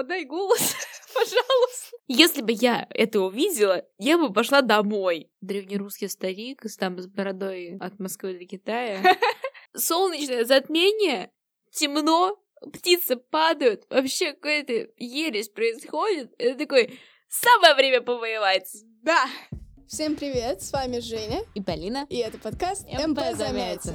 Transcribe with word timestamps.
подай 0.00 0.24
голос, 0.24 0.74
пожалуйста. 1.14 1.96
Если 2.08 2.40
бы 2.40 2.52
я 2.52 2.86
это 2.88 3.20
увидела, 3.20 3.84
я 3.98 4.16
бы 4.16 4.32
пошла 4.32 4.62
домой. 4.62 5.30
Древнерусский 5.42 6.08
старик 6.08 6.62
там 6.78 6.98
с 6.98 7.06
бородой 7.06 7.76
от 7.78 7.98
Москвы 7.98 8.38
до 8.38 8.46
Китая. 8.46 9.02
Солнечное 9.76 10.46
затмение, 10.46 11.30
темно, 11.70 12.42
птицы 12.72 13.16
падают, 13.16 13.84
вообще 13.90 14.32
какая-то 14.32 14.88
ересь 14.96 15.50
происходит. 15.50 16.32
Это 16.38 16.58
такой, 16.58 16.98
самое 17.28 17.74
время 17.74 18.00
повоевать. 18.00 18.70
Да. 19.02 19.26
Всем 19.86 20.16
привет, 20.16 20.62
с 20.62 20.72
вами 20.72 21.00
Женя 21.00 21.42
и 21.54 21.60
Полина. 21.60 22.06
И 22.08 22.16
это 22.16 22.38
подкаст 22.38 22.86
МП 22.86 23.20
Замятин. 23.34 23.94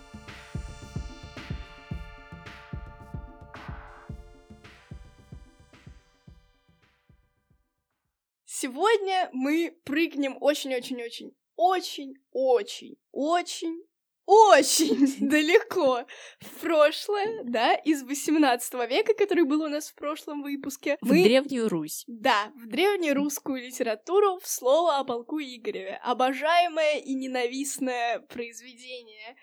Сегодня 8.61 9.27
мы 9.33 9.75
прыгнем 9.85 10.37
очень-очень-очень, 10.39 11.35
очень-очень, 11.55 12.95
очень 13.11 13.83
очень 14.27 15.17
далеко 15.29 16.05
в 16.39 16.61
прошлое, 16.61 17.41
да, 17.43 17.73
из 17.73 18.03
18 18.03 18.73
века, 18.87 19.15
который 19.15 19.45
был 19.45 19.63
у 19.63 19.67
нас 19.67 19.89
в 19.89 19.95
прошлом 19.95 20.43
выпуске. 20.43 20.97
В 21.01 21.07
мы... 21.09 21.23
Древнюю 21.23 21.69
Русь. 21.69 22.03
Да, 22.05 22.51
в 22.55 22.67
древнерусскую 22.67 23.63
литературу 23.65 24.39
в 24.39 24.47
слово 24.47 24.99
о 24.99 25.05
полку 25.05 25.39
Игореве. 25.39 25.99
Обожаемое 26.03 26.99
и 26.99 27.15
ненавистное 27.15 28.19
произведение 28.19 29.35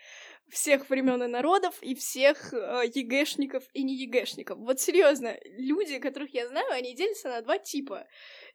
всех 0.50 0.88
времен 0.88 1.22
и 1.22 1.26
народов 1.26 1.74
и 1.82 1.94
всех 1.94 2.52
э, 2.52 2.84
ЕГЭшников 2.94 3.64
и 3.72 3.82
не 3.82 3.96
ЕГЭшников. 3.96 4.58
Вот 4.58 4.80
серьезно, 4.80 5.36
люди, 5.44 5.98
которых 5.98 6.32
я 6.32 6.48
знаю, 6.48 6.72
они 6.72 6.94
делятся 6.94 7.28
на 7.28 7.42
два 7.42 7.58
типа 7.58 8.06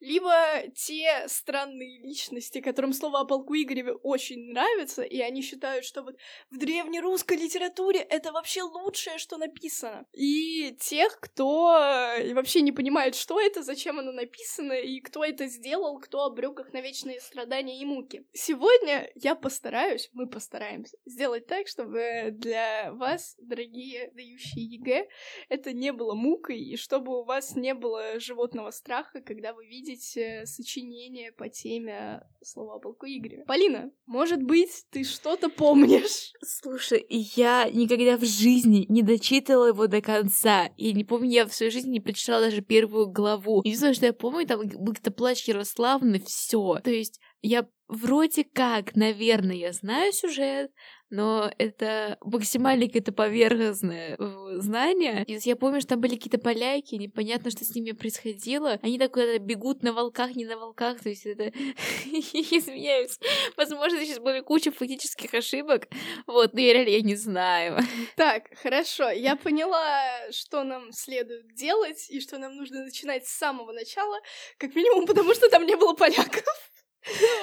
либо 0.04 0.34
те 0.76 1.26
странные 1.28 2.02
личности, 2.02 2.59
которым 2.59 2.92
слово 2.92 3.22
о 3.22 3.26
полку 3.26 3.56
Игореве 3.56 3.94
очень 3.94 4.52
нравится, 4.52 5.02
и 5.02 5.20
они 5.22 5.42
считают, 5.42 5.86
что 5.86 6.04
вот 6.04 6.18
в 6.52 6.58
древнерусской 6.58 7.38
литературе 7.38 8.02
это 8.02 8.34
вообще 8.34 8.64
лучшее, 8.64 9.18
что 9.18 9.38
написано. 9.38 10.06
И 10.12 10.76
тех, 10.78 11.20
кто 11.22 11.78
э, 12.18 12.34
вообще 12.34 12.62
не 12.62 12.73
понимает, 12.73 13.16
что 13.16 13.40
это, 13.40 13.64
зачем 13.64 13.98
оно 13.98 14.12
написано, 14.12 14.73
и 14.73 15.00
кто 15.00 15.23
это 15.23 15.48
сделал, 15.48 15.98
кто 16.00 16.26
обрек 16.26 16.60
их 16.60 16.73
на 16.73 16.82
вечные 16.82 17.22
страдания 17.22 17.80
и 17.80 17.86
муки. 17.86 18.26
Сегодня 18.34 19.10
я 19.16 19.36
постараюсь, 19.36 20.10
мы 20.12 20.28
постараемся 20.28 20.98
сделать 21.06 21.48
так, 21.48 21.70
чтобы 21.70 22.32
для 22.32 22.92
вас, 22.92 23.38
дорогие 23.40 24.12
дающие 24.14 24.66
ЕГЭ, 24.66 25.08
это 25.48 25.72
не 25.72 25.94
было 25.94 26.14
мукой, 26.14 26.60
и 26.60 26.76
чтобы 26.76 27.22
у 27.22 27.23
вас 27.23 27.56
не 27.56 27.73
было 27.73 28.20
животного 28.20 28.72
страха, 28.72 29.22
когда 29.22 29.54
вы 29.54 29.66
видите 29.66 29.92
видеть 29.93 30.17
э, 30.17 30.45
сочинение 30.45 31.31
по 31.31 31.49
теме 31.49 32.21
слова 32.42 32.76
о 32.76 32.80
полку 32.80 33.05
Игореве. 33.05 33.45
Полина, 33.45 33.92
может 34.05 34.42
быть, 34.42 34.86
ты 34.92 35.04
что-то 35.04 35.49
помнишь? 35.49 36.33
Слушай, 36.42 37.05
я 37.09 37.70
никогда 37.71 38.17
в 38.17 38.26
жизни 38.26 38.86
не 38.89 39.02
дочитывала 39.02 39.67
его 39.67 39.87
до 39.87 40.02
конца. 40.02 40.70
Я 40.77 40.93
не 40.93 41.03
помню, 41.03 41.30
я 41.30 41.45
в 41.45 41.53
своей 41.53 41.71
жизни 41.71 41.92
не 41.92 41.99
прочитала 41.99 42.42
даже 42.42 42.61
первую 42.61 43.08
главу. 43.08 43.61
Единственное, 43.64 43.93
что 43.93 44.05
я 44.08 44.14
помню, 44.14 44.48
там 44.48 44.59
был 44.59 44.93
какой-то 44.93 45.11
плач 45.11 45.48
Ярославны, 45.48 46.20
все. 46.20 46.80
То 46.83 46.92
есть 46.92 47.20
я 47.42 47.67
вроде 47.93 48.43
как, 48.43 48.95
наверное, 48.95 49.55
я 49.55 49.71
знаю 49.71 50.11
сюжет, 50.14 50.71
но 51.14 51.52
это 51.59 52.17
максимально 52.21 52.87
какое-то 52.87 53.11
поверхностное 53.11 54.17
э, 54.17 54.59
знание. 54.61 55.23
И 55.27 55.37
я 55.43 55.55
помню, 55.55 55.80
что 55.80 55.89
там 55.89 56.02
были 56.02 56.15
какие-то 56.15 56.39
поляки, 56.39 56.95
непонятно, 56.95 57.52
что 57.52 57.64
с 57.64 57.76
ними 57.76 57.92
происходило. 57.92 58.80
Они 58.82 58.98
так 58.98 59.14
куда-то 59.14 59.37
бегут 59.37 59.83
на 59.83 59.93
волках, 59.93 60.36
не 60.36 60.45
на 60.45 60.58
волках, 60.58 61.02
то 61.02 61.09
есть 61.09 61.27
это... 61.27 61.49
Извиняюсь. 62.05 63.20
Возможно, 63.58 63.99
сейчас 64.03 64.17
были 64.17 64.39
куча 64.39 64.71
фактических 64.71 65.32
ошибок, 65.36 65.87
вот, 66.26 66.53
но 66.53 66.59
я 66.59 66.73
реально 66.73 66.89
я 66.89 67.02
не 67.02 67.15
знаю. 67.15 67.77
Так, 68.15 68.45
хорошо, 68.61 69.09
я 69.09 69.36
поняла, 69.36 70.32
что 70.32 70.64
нам 70.64 70.92
следует 70.92 71.53
делать, 71.53 72.09
и 72.09 72.21
что 72.21 72.39
нам 72.39 72.55
нужно 72.55 72.86
начинать 72.86 73.27
с 73.27 73.37
самого 73.37 73.71
начала, 73.71 74.20
как 74.58 74.73
минимум 74.76 75.05
потому, 75.05 75.33
что 75.36 75.48
там 75.49 75.65
не 75.65 75.76
было 75.76 75.93
поляков. 75.93 76.73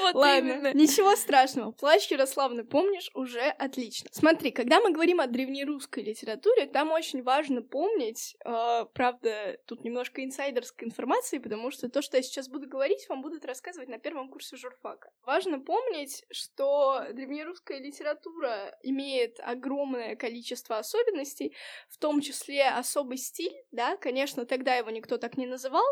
Вот 0.03 0.15
Ладно, 0.15 0.48
именно. 0.48 0.75
ничего 0.75 1.15
страшного. 1.16 1.72
Плащ 1.72 2.10
Ярославны 2.10 2.65
помнишь 2.65 3.10
уже 3.15 3.41
отлично. 3.41 4.09
Смотри, 4.12 4.50
когда 4.50 4.81
мы 4.81 4.93
говорим 4.93 5.21
о 5.21 5.26
древнерусской 5.26 6.03
литературе, 6.03 6.66
там 6.66 6.91
очень 6.91 7.22
важно 7.22 7.62
помнить, 7.62 8.37
э, 8.44 8.87
правда, 8.94 9.59
тут 9.66 9.84
немножко 9.84 10.25
инсайдерской 10.25 10.88
информации, 10.88 11.38
потому 11.38 11.71
что 11.71 11.88
то, 11.88 12.03
что 12.03 12.16
я 12.16 12.22
сейчас 12.22 12.48
буду 12.48 12.69
говорить, 12.69 13.06
вам 13.09 13.22
будут 13.22 13.44
рассказывать 13.44 13.88
на 13.88 13.98
первом 13.98 14.31
курсе 14.31 14.56
журфака. 14.56 15.10
Важно 15.25 15.60
помнить, 15.60 16.25
что 16.31 17.04
древнерусская 17.12 17.78
литература 17.78 18.77
имеет 18.82 19.38
огромное 19.41 20.16
количество 20.16 20.78
особенностей, 20.78 21.54
в 21.88 21.98
том 21.98 22.21
числе 22.21 22.69
особый 22.69 23.19
стиль, 23.19 23.54
да, 23.71 23.97
конечно, 23.97 24.47
тогда 24.47 24.75
его 24.75 24.91
никто 24.91 25.19
так 25.19 25.37
не 25.37 25.47
называл, 25.47 25.87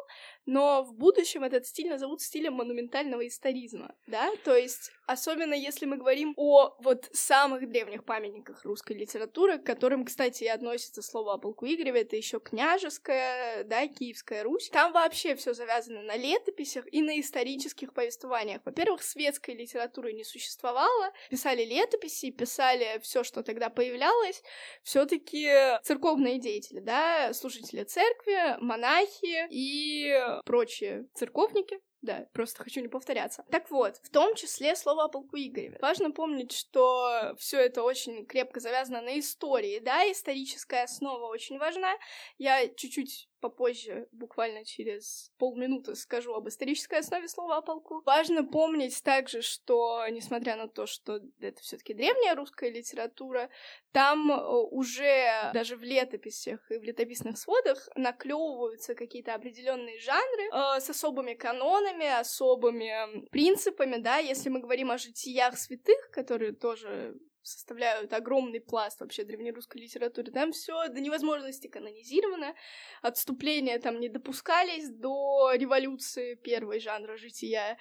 но 0.48 0.82
в 0.82 0.94
будущем 0.94 1.44
этот 1.44 1.66
стиль 1.66 1.90
назовут 1.90 2.22
стилем 2.22 2.54
монументального 2.54 3.26
историзма, 3.26 3.94
да, 4.06 4.30
то 4.44 4.56
есть 4.56 4.90
особенно 5.06 5.52
если 5.52 5.84
мы 5.84 5.98
говорим 5.98 6.32
о 6.38 6.74
вот 6.80 7.06
самых 7.12 7.68
древних 7.68 8.04
памятниках 8.04 8.64
русской 8.64 8.94
литературы, 8.94 9.58
к 9.58 9.66
которым, 9.66 10.06
кстати, 10.06 10.44
и 10.44 10.48
относится 10.48 11.02
слово 11.02 11.34
о 11.34 11.38
полку 11.38 11.66
Игореве, 11.66 12.00
это 12.00 12.16
еще 12.16 12.40
княжеская, 12.40 13.64
да, 13.64 13.86
Киевская 13.88 14.42
Русь, 14.42 14.70
там 14.70 14.92
вообще 14.92 15.34
все 15.34 15.52
завязано 15.52 16.02
на 16.02 16.16
летописях 16.16 16.86
и 16.90 17.02
на 17.02 17.20
исторических 17.20 17.92
повествованиях. 17.92 18.62
Во-первых, 18.64 19.02
светской 19.02 19.54
литературы 19.54 20.14
не 20.14 20.24
существовало, 20.24 21.12
писали 21.28 21.62
летописи, 21.62 22.30
писали 22.30 22.98
все, 23.02 23.22
что 23.22 23.42
тогда 23.42 23.68
появлялось, 23.68 24.42
все-таки 24.82 25.78
церковные 25.82 26.38
деятели, 26.38 26.80
да, 26.80 27.34
служители 27.34 27.84
церкви, 27.84 28.56
монахи 28.60 29.46
и 29.50 30.37
прочие 30.44 31.06
церковники, 31.14 31.78
да, 32.00 32.26
просто 32.32 32.62
хочу 32.62 32.80
не 32.80 32.88
повторяться. 32.88 33.44
Так 33.50 33.70
вот, 33.70 33.96
в 33.96 34.10
том 34.10 34.34
числе 34.36 34.76
слово 34.76 35.04
о 35.04 35.08
полку 35.08 35.36
Игореве. 35.36 35.78
Важно 35.80 36.12
помнить, 36.12 36.52
что 36.52 37.34
все 37.38 37.58
это 37.58 37.82
очень 37.82 38.24
крепко 38.26 38.60
завязано 38.60 39.00
на 39.02 39.18
истории, 39.18 39.80
да, 39.80 40.10
историческая 40.10 40.84
основа 40.84 41.26
очень 41.26 41.58
важна. 41.58 41.92
Я 42.38 42.68
чуть-чуть 42.68 43.28
попозже, 43.40 44.08
буквально 44.12 44.64
через 44.64 45.32
полминуты, 45.38 45.94
скажу 45.94 46.34
об 46.34 46.48
исторической 46.48 46.98
основе 46.98 47.28
слова 47.28 47.58
о 47.58 47.62
полку. 47.62 48.02
Важно 48.04 48.44
помнить 48.44 49.02
также, 49.02 49.42
что, 49.42 50.06
несмотря 50.08 50.56
на 50.56 50.68
то, 50.68 50.86
что 50.86 51.20
это 51.40 51.60
все 51.60 51.76
таки 51.76 51.94
древняя 51.94 52.34
русская 52.34 52.70
литература, 52.70 53.50
там 53.92 54.30
э, 54.30 54.46
уже 54.70 55.50
даже 55.52 55.76
в 55.76 55.82
летописях 55.82 56.70
и 56.70 56.78
в 56.78 56.82
летописных 56.82 57.38
сводах 57.38 57.88
наклевываются 57.94 58.94
какие-то 58.94 59.34
определенные 59.34 59.98
жанры 59.98 60.44
э, 60.52 60.80
с 60.80 60.90
особыми 60.90 61.34
канонами, 61.34 62.06
особыми 62.20 63.28
принципами, 63.30 63.96
да, 63.96 64.18
если 64.18 64.48
мы 64.48 64.60
говорим 64.60 64.90
о 64.90 64.98
житиях 64.98 65.58
святых, 65.58 66.10
которые 66.10 66.52
тоже 66.52 67.16
составляют 67.48 68.12
огромный 68.12 68.60
пласт 68.60 69.00
вообще 69.00 69.24
древнерусской 69.24 69.80
литературы. 69.80 70.30
Там 70.30 70.52
все 70.52 70.88
до 70.88 71.00
невозможности 71.00 71.66
канонизировано, 71.66 72.54
отступления 73.02 73.78
там 73.78 74.00
не 74.00 74.08
допускались 74.08 74.88
до 74.88 75.52
революции 75.54 76.34
первой 76.34 76.80
жанра 76.80 77.16
жития, 77.16 77.78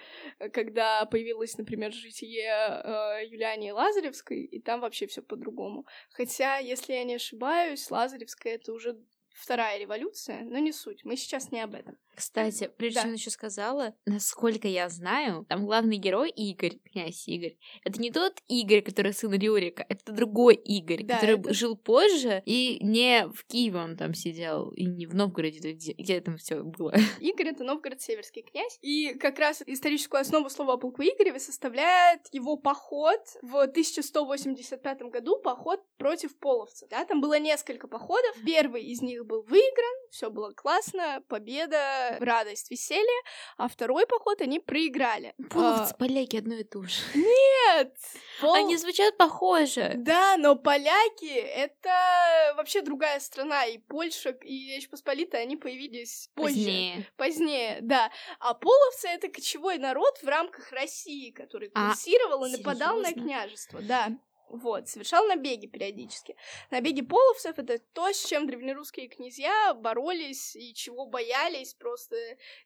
когда 0.53 1.05
появилось, 1.05 1.57
например, 1.57 1.93
житие 1.93 2.49
э, 2.49 3.25
Юлиании 3.27 3.71
Лазаревской, 3.71 4.43
и 4.43 4.59
там 4.59 4.81
вообще 4.81 5.07
все 5.07 5.21
по-другому. 5.21 5.85
Хотя, 6.11 6.57
если 6.57 6.93
я 6.93 7.03
не 7.03 7.15
ошибаюсь, 7.15 7.89
Лазаревская 7.91 8.55
это 8.55 8.73
уже 8.73 8.97
вторая 9.37 9.77
революция, 9.79 10.43
но 10.43 10.57
не 10.59 10.71
суть, 10.71 11.03
мы 11.05 11.15
сейчас 11.15 11.51
не 11.51 11.61
об 11.61 11.75
этом. 11.75 11.97
Кстати, 12.15 12.71
прежде 12.77 12.95
Да. 12.99 13.03
чем 13.03 13.13
еще 13.13 13.29
сказала, 13.29 13.93
насколько 14.05 14.67
я 14.67 14.89
знаю, 14.89 15.45
там 15.47 15.65
главный 15.65 15.97
герой 15.97 16.31
Игорь, 16.31 16.79
князь 16.91 17.27
Игорь. 17.27 17.57
Это 17.83 18.01
не 18.01 18.09
тот 18.11 18.41
Игорь, 18.47 18.81
который 18.81 19.13
сын 19.13 19.31
Рюрика, 19.31 19.85
это 19.87 20.11
другой 20.11 20.55
Игорь, 20.55 21.03
Да, 21.03 21.15
который 21.15 21.39
это- 21.39 21.53
жил 21.53 21.77
позже, 21.77 22.41
и 22.45 22.79
не 22.83 23.27
в 23.27 23.45
Киеве 23.45 23.77
он 23.79 23.97
там 23.97 24.15
сидел, 24.15 24.69
и 24.71 24.83
не 24.85 25.05
в 25.05 25.13
Новгороде, 25.13 25.73
где, 25.73 25.93
где 25.93 26.19
там 26.21 26.37
все 26.37 26.63
было. 26.63 26.91
Игорь— 27.21 27.47
это 27.49 27.63
Новгород-Северский 27.63 28.41
князь. 28.41 28.79
И 28.81 29.13
как 29.13 29.37
раз 29.37 29.61
историческую 29.67 30.19
основу 30.21 30.49
слова 30.49 30.73
о 30.73 30.77
полку 30.77 31.03
Игореве 31.03 31.39
составляет 31.39 32.21
его 32.31 32.57
поход 32.57 33.19
в 33.43 33.67
1185 33.67 35.01
году, 35.11 35.37
поход 35.39 35.81
против 35.97 36.35
половцев. 36.37 36.89
Да, 36.89 37.05
там 37.05 37.21
было 37.21 37.37
несколько 37.39 37.87
походов. 37.87 38.35
Первый 38.45 38.83
из 38.85 39.01
них 39.01 39.25
был 39.27 39.43
выигран, 39.43 39.95
все 40.11 40.29
было 40.29 40.51
классно, 40.53 41.21
победа, 41.27 42.17
радость, 42.19 42.71
веселье. 42.71 43.21
А 43.57 43.67
второй 43.67 44.07
поход 44.07 44.41
они 44.41 44.59
проиграли. 44.59 45.33
Половцы, 45.49 45.91
А, 45.93 45.97
поляки 45.97 46.37
одно 46.37 46.55
и 46.55 46.63
то 46.63 46.81
же. 46.83 47.01
Нет! 47.13 47.95
Пол- 48.41 48.53
Они 48.55 48.77
звучат 48.77 49.17
похоже. 49.17 49.93
Да, 49.97 50.37
но 50.37 50.55
поляки— 50.55 51.25
это 51.35 52.53
вообще 52.55 52.81
другая 52.81 53.19
страна, 53.19 53.65
и 53.65 53.77
Польша, 53.77 54.29
и 54.31 54.75
Речь 54.75 54.89
Посполитая, 54.89 55.43
они 55.43 55.57
появились 55.57 56.29
позже. 56.35 56.55
Позднее. 56.55 57.07
Позднее, 57.17 57.77
да. 57.81 58.11
А 58.39 58.53
половцы— 58.53 59.07
это 59.09 59.27
кочевой 59.27 59.77
народ 59.77 60.17
в 60.23 60.27
рамках 60.27 60.71
России, 60.71 61.31
который 61.31 61.69
А, 61.73 61.89
курсировал 61.89 62.45
и 62.45 62.51
нападал 62.57 62.97
на 62.99 63.11
княжество, 63.13 63.81
да. 63.81 64.09
Вот, 64.49 64.87
совершал 64.87 65.25
набеги 65.27 65.67
периодически. 65.67 66.35
Набеги 66.71 67.01
половцев— 67.01 67.57
это 67.59 67.79
то, 67.79 68.11
с 68.11 68.25
чем 68.25 68.47
древнерусские 68.47 69.09
князья 69.09 69.73
боролись 69.73 70.55
и 70.55 70.73
чего 70.73 71.05
боялись 71.05 71.73
просто 71.73 72.15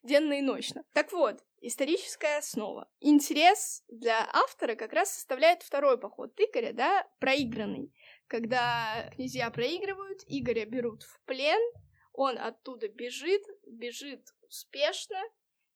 денно 0.03 0.33
и 0.33 0.41
ночно. 0.41 0.83
Так 0.93 1.11
вот, 1.11 1.43
историческая 1.59 2.37
основа. 2.37 2.87
Интерес 2.99 3.83
для 3.87 4.29
автора 4.31 4.75
как 4.75 4.93
раз 4.93 5.13
составляет 5.13 5.63
второй 5.63 5.99
поход 5.99 6.39
Игоря, 6.39 6.73
да, 6.73 7.07
проигранный. 7.19 7.91
Когда 8.27 9.09
князья 9.15 9.49
проигрывают, 9.49 10.21
Игоря 10.27 10.65
берут 10.65 11.03
в 11.03 11.19
плен, 11.25 11.61
он 12.13 12.37
оттуда 12.37 12.87
бежит, 12.89 13.43
бежит 13.65 14.27
успешно, 14.47 15.19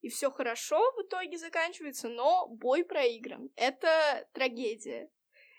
и 0.02 0.10
все 0.10 0.30
хорошо 0.30 0.78
в 0.98 1.02
итоге 1.02 1.38
заканчивается, 1.38 2.10
но 2.10 2.48
бой 2.48 2.84
проигран. 2.84 3.50
Это 3.56 4.28
трагедия. 4.34 5.10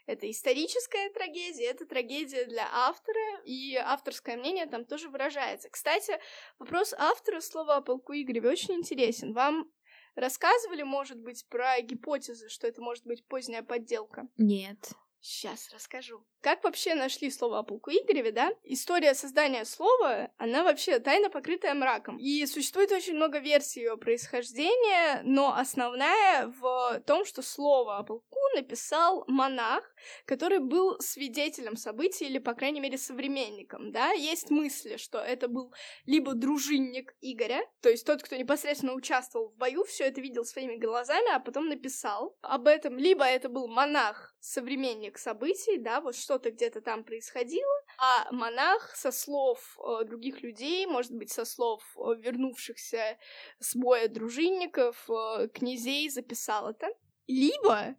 Это 0.06 0.30
историческая 0.30 1.10
трагедия, 1.10 1.66
это 1.66 1.84
трагедия 1.84 2.44
для 2.44 2.68
автора, 2.72 3.42
и 3.44 3.74
авторское 3.74 4.36
мнение 4.36 4.66
там 4.66 4.84
тоже 4.84 5.08
выражается. 5.08 5.68
Кстати, 5.68 6.18
вопрос 6.58 6.94
автора 6.96 7.40
слова 7.40 7.76
о 7.76 7.82
полку 7.82 8.12
Игореве 8.12 8.48
очень 8.50 8.74
интересен. 8.74 9.32
Вам 9.32 9.68
рассказывали, 10.14 10.84
может 10.84 11.18
быть, 11.18 11.44
про 11.48 11.80
гипотезы, 11.80 12.48
что 12.48 12.68
это 12.68 12.80
может 12.80 13.04
быть 13.04 13.26
поздняя 13.26 13.62
подделка? 13.62 14.28
Нет. 14.38 14.92
Сейчас 15.20 15.70
расскажу. 15.72 16.24
Как 16.46 16.62
вообще 16.62 16.94
нашли 16.94 17.28
слово 17.32 17.58
о 17.58 17.62
полку 17.64 17.90
Игореве, 17.90 18.30
да? 18.30 18.52
История 18.62 19.14
создания 19.14 19.64
слова, 19.64 20.30
она 20.36 20.62
вообще 20.62 21.00
тайно 21.00 21.28
покрытая 21.28 21.74
мраком. 21.74 22.18
И 22.18 22.46
существует 22.46 22.92
очень 22.92 23.14
много 23.14 23.40
версий 23.40 23.80
ее 23.80 23.96
происхождения, 23.96 25.22
но 25.24 25.56
основная 25.56 26.46
в 26.60 27.00
том, 27.04 27.24
что 27.24 27.42
слово 27.42 27.96
о 27.96 28.04
полку 28.04 28.38
написал 28.54 29.24
монах, 29.26 29.82
который 30.24 30.60
был 30.60 31.00
свидетелем 31.00 31.76
событий 31.76 32.26
или, 32.26 32.38
по 32.38 32.54
крайней 32.54 32.78
мере, 32.78 32.96
современником, 32.96 33.90
да? 33.90 34.12
Есть 34.12 34.48
мысли, 34.48 34.98
что 34.98 35.18
это 35.18 35.48
был 35.48 35.74
либо 36.04 36.34
дружинник 36.34 37.12
Игоря, 37.20 37.60
то 37.82 37.88
есть 37.88 38.06
тот, 38.06 38.22
кто 38.22 38.36
непосредственно 38.36 38.92
участвовал 38.92 39.48
в 39.48 39.56
бою, 39.56 39.82
все 39.82 40.04
это 40.04 40.20
видел 40.20 40.44
своими 40.44 40.76
глазами, 40.76 41.34
а 41.34 41.40
потом 41.40 41.66
написал 41.66 42.36
об 42.40 42.68
этом, 42.68 42.98
либо 42.98 43.24
это 43.24 43.48
был 43.48 43.66
монах, 43.66 44.36
современник 44.38 45.18
событий, 45.18 45.78
да, 45.78 46.00
вот 46.00 46.14
что-то 46.36 46.50
где-то 46.50 46.82
там 46.82 47.02
происходило, 47.02 47.82
а 47.98 48.30
монах 48.30 48.94
со 48.94 49.10
слов 49.10 49.78
э, 49.78 50.04
других 50.04 50.42
людей, 50.42 50.86
может 50.86 51.12
быть, 51.12 51.32
со 51.32 51.46
слов 51.46 51.82
э, 51.96 52.14
вернувшихся 52.18 53.16
с 53.58 53.74
боя 53.74 54.08
дружинников, 54.08 55.08
э, 55.08 55.48
князей 55.48 56.10
записал 56.10 56.68
это. 56.68 56.88
Либо 57.26 57.96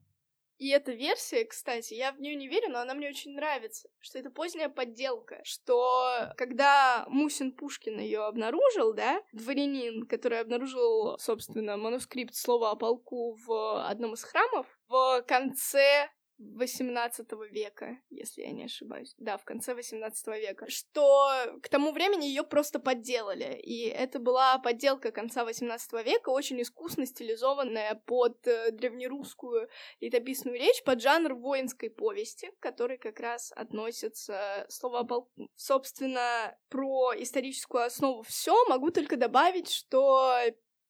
и 0.57 0.69
эта 0.69 0.91
версия, 0.91 1.45
кстати, 1.45 1.93
я 1.93 2.11
в 2.11 2.19
нее 2.19 2.35
не 2.35 2.47
верю, 2.47 2.69
но 2.69 2.79
она 2.79 2.95
мне 2.95 3.09
очень 3.09 3.33
нравится, 3.33 3.89
что 3.99 4.17
это 4.17 4.31
поздняя 4.31 4.69
подделка, 4.69 5.39
что 5.43 6.33
когда 6.35 7.05
Мусин 7.09 7.51
Пушкин 7.51 7.99
ее 7.99 8.25
обнаружил, 8.25 8.93
да, 8.93 9.21
дворянин, 9.33 10.07
который 10.07 10.39
обнаружил, 10.39 11.17
собственно, 11.19 11.77
манускрипт 11.77 12.33
слова 12.33 12.71
о 12.71 12.75
полку 12.75 13.35
в 13.45 13.87
одном 13.87 14.13
из 14.13 14.23
храмов, 14.23 14.65
в 14.87 15.23
конце 15.27 16.09
18 16.39 17.31
века, 17.51 17.97
если 18.09 18.41
я 18.41 18.51
не 18.51 18.65
ошибаюсь. 18.65 19.15
Да, 19.17 19.37
в 19.37 19.45
конце 19.45 19.73
18 19.73 20.27
века. 20.27 20.69
Что 20.69 21.59
к 21.61 21.69
тому 21.69 21.91
времени 21.91 22.25
ее 22.25 22.43
просто 22.43 22.79
подделали. 22.79 23.59
И 23.59 23.87
это 23.87 24.19
была 24.19 24.57
подделка 24.59 25.11
конца 25.11 25.45
18 25.45 25.93
века, 26.05 26.29
очень 26.29 26.61
искусно 26.61 27.05
стилизованная 27.05 28.01
под 28.05 28.45
э, 28.47 28.71
древнерусскую 28.71 29.69
летописную 29.99 30.57
речь, 30.57 30.83
под 30.83 31.01
жанр 31.01 31.33
воинской 31.33 31.89
повести, 31.89 32.51
к 32.51 32.59
которой 32.59 32.97
как 32.97 33.19
раз 33.19 33.51
относится 33.55 34.65
слово 34.69 35.03
о. 35.03 35.29
Собственно, 35.55 36.55
про 36.69 37.13
историческую 37.17 37.83
основу 37.83 38.21
все 38.23 38.65
могу 38.65 38.91
только 38.91 39.17
добавить, 39.17 39.71
что 39.71 40.37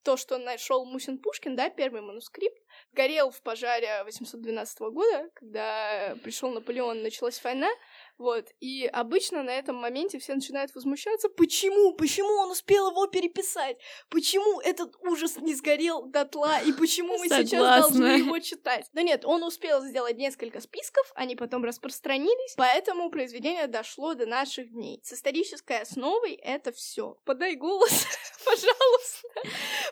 то, 0.08 0.16
что 0.16 0.38
нашел 0.38 0.86
Мусин 0.86 1.18
Пушкин, 1.18 1.58
да, 1.58 1.70
первый 1.70 2.02
манускрипт, 2.02 2.58
горел 2.98 3.30
в 3.30 3.42
пожаре 3.42 4.04
812 4.04 4.80
года, 4.80 5.30
когда 5.36 6.16
пришел 6.24 6.52
Наполеон, 6.52 7.04
началась 7.04 7.42
война, 7.44 7.70
вот, 8.18 8.48
и 8.60 8.86
обычно 8.86 9.44
на 9.44 9.52
этом 9.52 9.76
моменте 9.76 10.20
все 10.20 10.34
начинают 10.36 10.74
возмущаться, 10.76 11.30
почему, 11.30 11.94
почему 11.94 12.30
он 12.34 12.52
успел 12.52 12.90
его 12.92 13.08
переписать, 13.08 13.78
почему 14.10 14.60
этот 14.62 14.96
ужас 15.02 15.38
не 15.38 15.54
сгорел 15.56 16.04
дотла, 16.08 16.60
и 16.62 16.72
почему 16.74 17.18
мы 17.18 17.28
сейчас 17.30 17.50
Согласна. 17.50 17.98
должны 18.00 18.24
его 18.24 18.40
читать. 18.40 18.88
Но 18.94 19.02
нет, 19.02 19.26
он 19.26 19.44
успел 19.44 19.82
сделать 19.84 20.18
несколько 20.18 20.62
списков, 20.62 21.12
они 21.16 21.36
потом 21.36 21.64
распространились, 21.64 22.56
поэтому 22.58 23.10
произведение 23.10 23.68
дошло 23.68 24.14
до 24.14 24.26
наших 24.26 24.72
дней. 24.72 25.00
С 25.04 25.14
исторической 25.14 25.82
основой 25.82 26.34
это 26.34 26.72
все. 26.72 27.18
Подай 27.26 27.56
голос, 27.56 28.06
пожалуйста. 28.46 29.28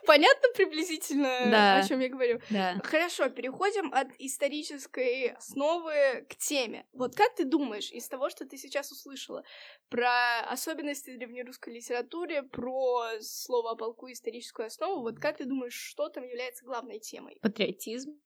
Понятно 0.05 0.49
приблизительно, 0.55 1.47
Да. 1.51 1.77
о 1.77 1.87
чем 1.87 1.99
я 1.99 2.09
говорю? 2.09 2.39
Да. 2.49 2.79
Хорошо, 2.83 3.29
переходим 3.29 3.93
от 3.93 4.07
исторической 4.19 5.29
основы 5.29 6.25
к 6.29 6.35
теме. 6.35 6.85
Вот 6.93 7.15
как 7.15 7.35
ты 7.35 7.45
думаешь, 7.45 7.91
из 7.91 8.07
того, 8.15 8.29
что 8.29 8.45
ты 8.45 8.57
сейчас 8.57 8.91
услышала, 8.91 9.43
про 9.89 10.39
особенности 10.49 11.17
древнерусской 11.17 11.73
литературы, 11.73 12.43
про 12.43 13.19
слово 13.19 13.71
о 13.71 13.75
полку 13.75 14.09
историческую 14.11 14.67
основу, 14.67 15.01
вот 15.01 15.19
как 15.19 15.37
ты 15.37 15.45
думаешь, 15.45 15.73
что 15.73 16.07
там 16.09 16.23
является 16.23 16.65
главной 16.65 16.99
темой? 16.99 17.37
Патриотизм. 17.41 18.19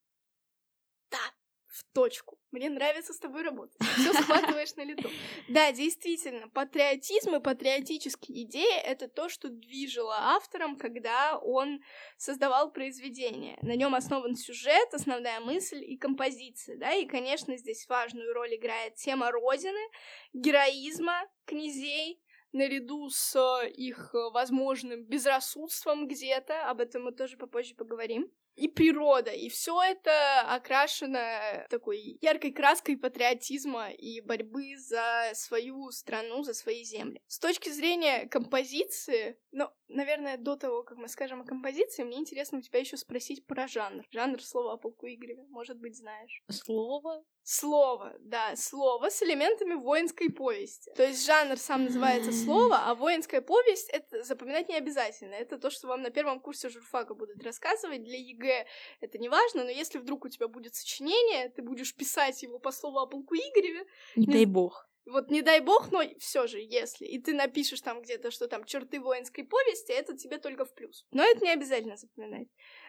В 1.70 1.84
точку. 1.94 2.40
Мне 2.50 2.68
нравится 2.68 3.14
с 3.14 3.20
тобой 3.20 3.44
работать. 3.44 3.78
Все 3.80 4.12
схватываешь 4.14 4.76
на 4.76 4.84
лету. 4.84 5.08
Да, 5.50 5.72
действительно, 5.72 6.50
патриотизм 6.50 7.36
и 7.36 7.40
патриотические 7.40 8.44
идеи— 8.44 8.82
это 8.84 9.08
то, 9.08 9.30
что 9.30 9.50
движило 9.50 10.16
автором, 10.16 10.78
когда 10.78 11.38
он 11.38 11.82
создавал 12.18 12.72
произведение. 12.72 13.60
На 13.62 13.76
нем 13.76 13.94
основан 13.94 14.36
сюжет, 14.36 14.94
основная 14.94 15.40
мысль 15.42 15.84
и 15.84 15.96
композиция, 15.96 16.76
да, 16.78 16.92
и, 16.94 17.06
конечно, 17.06 17.56
здесь 17.56 17.88
важную 17.88 18.34
роль 18.34 18.56
играет 18.56 18.96
тема 18.96 19.32
Родины, 19.32 19.92
героизма 20.34 21.22
князей, 21.46 22.20
наряду 22.52 23.10
с 23.12 23.36
э, 23.36 23.70
их 23.70 24.10
э, 24.16 24.32
возможным 24.32 25.04
безрассудством 25.04 26.08
где-то, 26.08 26.68
об 26.68 26.80
этом 26.80 27.04
мы 27.04 27.12
тоже 27.12 27.38
попозже 27.38 27.76
поговорим 27.76 28.32
и 28.60 28.68
природа, 28.68 29.32
и 29.32 29.48
все 29.48 29.82
это 29.82 30.42
окрашено 30.42 31.66
такой 31.70 32.18
яркой 32.22 32.52
краской 32.52 32.98
патриотизма 32.98 33.92
и 33.92 34.20
борьбы 34.22 34.76
за 34.78 35.32
свою 35.34 35.92
страну, 35.92 36.44
за 36.44 36.54
свои 36.54 36.84
земли. 36.84 37.22
С 37.28 37.40
точки 37.40 37.70
зрения 37.70 38.28
композиции, 38.28 39.38
ну, 39.52 39.70
наверное, 39.90 40.38
до 40.38 40.56
того, 40.56 40.84
как 40.84 40.98
мы 40.98 41.08
скажем 41.08 41.42
о 41.42 41.46
композиции, 41.46 42.04
мне 42.04 42.18
интересно 42.18 42.60
у 42.60 42.62
тебя 42.62 42.80
еще 42.80 42.98
спросить 42.98 43.46
про 43.46 43.68
жанр. 43.68 44.06
Жанр 44.12 44.42
слова 44.42 44.74
о 44.74 44.78
полку 44.78 45.08
Игореве, 45.08 45.44
может 45.50 45.78
быть, 45.78 45.98
знаешь. 45.98 46.44
Слово. 46.50 47.24
Слово, 47.44 48.16
да, 48.20 48.56
слово 48.56 49.10
с 49.10 49.24
элементами 49.24 49.74
воинской 49.74 50.30
повести. 50.30 50.92
То 50.96 51.04
есть 51.04 51.26
жанр 51.26 51.58
сам 51.58 51.86
называется 51.86 52.32
слово, 52.32 52.78
а 52.86 52.94
воинская 52.94 53.42
повесть 53.42 53.90
это 53.90 54.22
запоминать 54.22 54.70
не 54.70 54.76
обязательно. 54.76 55.34
Это 55.34 55.58
то, 55.58 55.72
что 55.72 55.88
вам 55.88 56.04
на 56.04 56.12
первом 56.12 56.42
курсе 56.42 56.70
журфака 56.70 57.16
будут 57.16 57.42
рассказывать. 57.44 58.04
Для 58.04 58.20
ЕГЭ 58.20 58.68
это 59.02 59.18
не 59.18 59.30
важно, 59.30 59.64
но 59.64 59.72
если 59.72 59.98
вдруг 59.98 60.26
у 60.26 60.30
тебя 60.30 60.48
будет 60.48 60.76
сочинение, 60.76 61.50
ты 61.50 61.64
будешь 61.64 61.96
писать 61.96 62.44
его 62.44 62.60
по 62.60 62.72
слову 62.72 63.00
о 63.00 63.08
полку 63.08 63.34
Игореве, 63.34 63.86
Не 64.16 64.28
Не 64.28 64.34
дай 64.34 64.46
бог. 64.46 64.89
Вот 65.06 65.32
не 65.32 65.42
дай 65.42 65.60
бог, 65.60 65.92
но 65.92 66.04
все 66.20 66.48
же, 66.48 66.60
если. 66.60 67.06
И 67.06 67.20
ты 67.20 67.34
напишешь 67.34 67.82
там 67.82 68.02
где-то, 68.02 68.32
что 68.32 68.48
там 68.48 68.64
черты 68.64 69.00
воинской 69.00 69.44
повести, 69.44 69.92
это 69.92 70.16
тебе 70.16 70.38
только 70.38 70.66
в 70.66 70.74
плюс. 70.74 71.06
Но 71.12 71.24
это 71.24 71.44
не 71.44 71.52
обязательно 71.52 71.98
запоминать. 71.98 72.48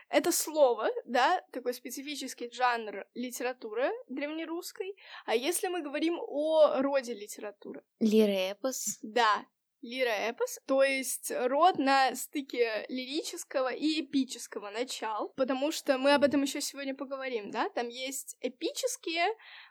Это 0.09 0.33
слово, 0.33 0.91
да, 1.05 1.43
такой 1.53 1.73
специфический 1.73 2.51
жанр 2.53 3.07
литературы 3.15 3.91
древнерусской. 4.09 4.97
А 5.25 5.35
если 5.35 5.69
мы 5.69 5.83
говорим 5.83 6.19
о 6.21 6.83
роде 6.83 7.15
литературы? 7.15 7.83
Лирэпос. 8.01 8.99
Да, 9.03 9.45
лироэпос, 9.83 10.61
то 10.67 10.83
есть 10.83 11.33
род 11.35 11.79
на 11.79 12.15
стыке 12.15 12.85
лирического 12.89 13.73
и 13.73 14.03
эпического 14.03 14.71
начал, 14.71 15.33
потому 15.37 15.73
что 15.73 15.99
мы 15.99 16.13
об 16.13 16.25
этом 16.25 16.43
еще 16.43 16.61
сегодня 16.61 16.95
поговорим, 16.95 17.51
да, 17.51 17.69
там 17.71 17.89
есть 17.89 18.37
эпические 18.41 19.27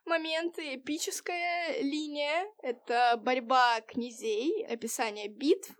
моменты, 0.05 0.75
эпическая 0.75 1.81
линия, 1.81 2.45
это 2.61 3.19
борьба 3.21 3.81
князей, 3.81 4.65
описание 4.65 5.27
битв 5.27 5.75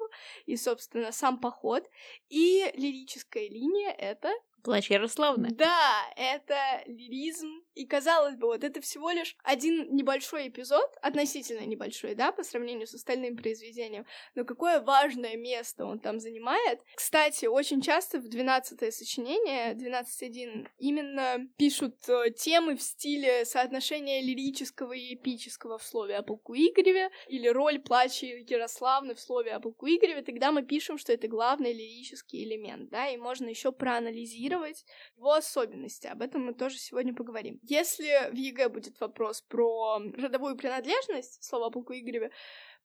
и, 0.45 0.55
собственно, 0.55 1.11
сам 1.11 1.39
поход, 1.39 1.89
и 2.29 2.71
лирическая 2.75 3.47
линия— 3.49 3.91
это 3.97 4.31
Плач 4.63 4.89
Ярославна. 4.89 5.49
Да, 5.51 6.11
это 6.17 6.83
лиризм. 6.85 7.63
И 7.79 7.85
казалось 7.85 8.35
бы, 8.35 8.47
вот 8.47 8.63
это 8.63 8.81
всего 8.81 9.09
лишь 9.11 9.35
один 9.43 9.95
небольшой 9.95 10.49
эпизод, 10.49 10.89
относительно 11.01 11.65
небольшой, 11.65 12.15
да, 12.15 12.31
по 12.31 12.43
сравнению 12.43 12.87
с 12.87 12.93
остальным 12.93 13.37
произведением. 13.37 14.05
Но 14.35 14.45
какое 14.45 14.81
важное 14.81 15.37
место 15.37 15.85
он 15.85 15.99
там 15.99 16.19
занимает. 16.19 16.81
Кстати, 16.95 17.45
очень 17.45 17.81
часто 17.81 18.19
в 18.19 18.27
12 18.27 18.93
сочинение, 18.93 19.73
12.1, 19.73 20.67
именно 20.77 21.47
пишут 21.57 21.95
э, 22.07 22.31
темы 22.31 22.75
в 22.75 22.81
стиле 22.81 23.45
соотношения 23.45 24.21
лирического 24.21 24.93
и 24.93 25.15
эпического 25.15 25.77
в 25.77 25.83
слове 25.83 26.17
о 26.17 26.23
полку 26.23 26.55
Игореве, 26.55 27.09
или 27.27 27.47
роль 27.47 27.79
плача 27.79 28.25
Ярославны 28.25 29.15
в 29.15 29.19
слове 29.19 29.53
о 29.53 29.59
полку 29.59 29.87
Игореве. 29.87 30.21
Тогда 30.21 30.51
мы 30.51 30.63
пишем, 30.63 30.97
что 30.97 31.13
это 31.13 31.27
главный 31.27 31.73
лирический 31.73 32.43
элемент, 32.43 32.89
да, 32.89 33.07
и 33.07 33.17
можно 33.17 33.47
еще 33.47 33.71
проанализировать 33.71 34.29
анализировать 34.29 34.85
его 35.15 35.33
особенности. 35.33 36.07
Об 36.07 36.21
этом 36.21 36.45
мы 36.45 36.53
тоже 36.53 36.77
сегодня 36.77 37.13
поговорим. 37.13 37.59
Если 37.69 38.31
в 38.31 38.35
ЕГЭ 38.35 38.69
будет 38.69 38.99
вопрос 38.99 39.41
про 39.41 39.99
родовую 40.17 40.57
принадлежность, 40.57 41.43
слова 41.43 41.65
о 41.65 41.69
полку 41.69 41.93
Игореве, 41.93 42.31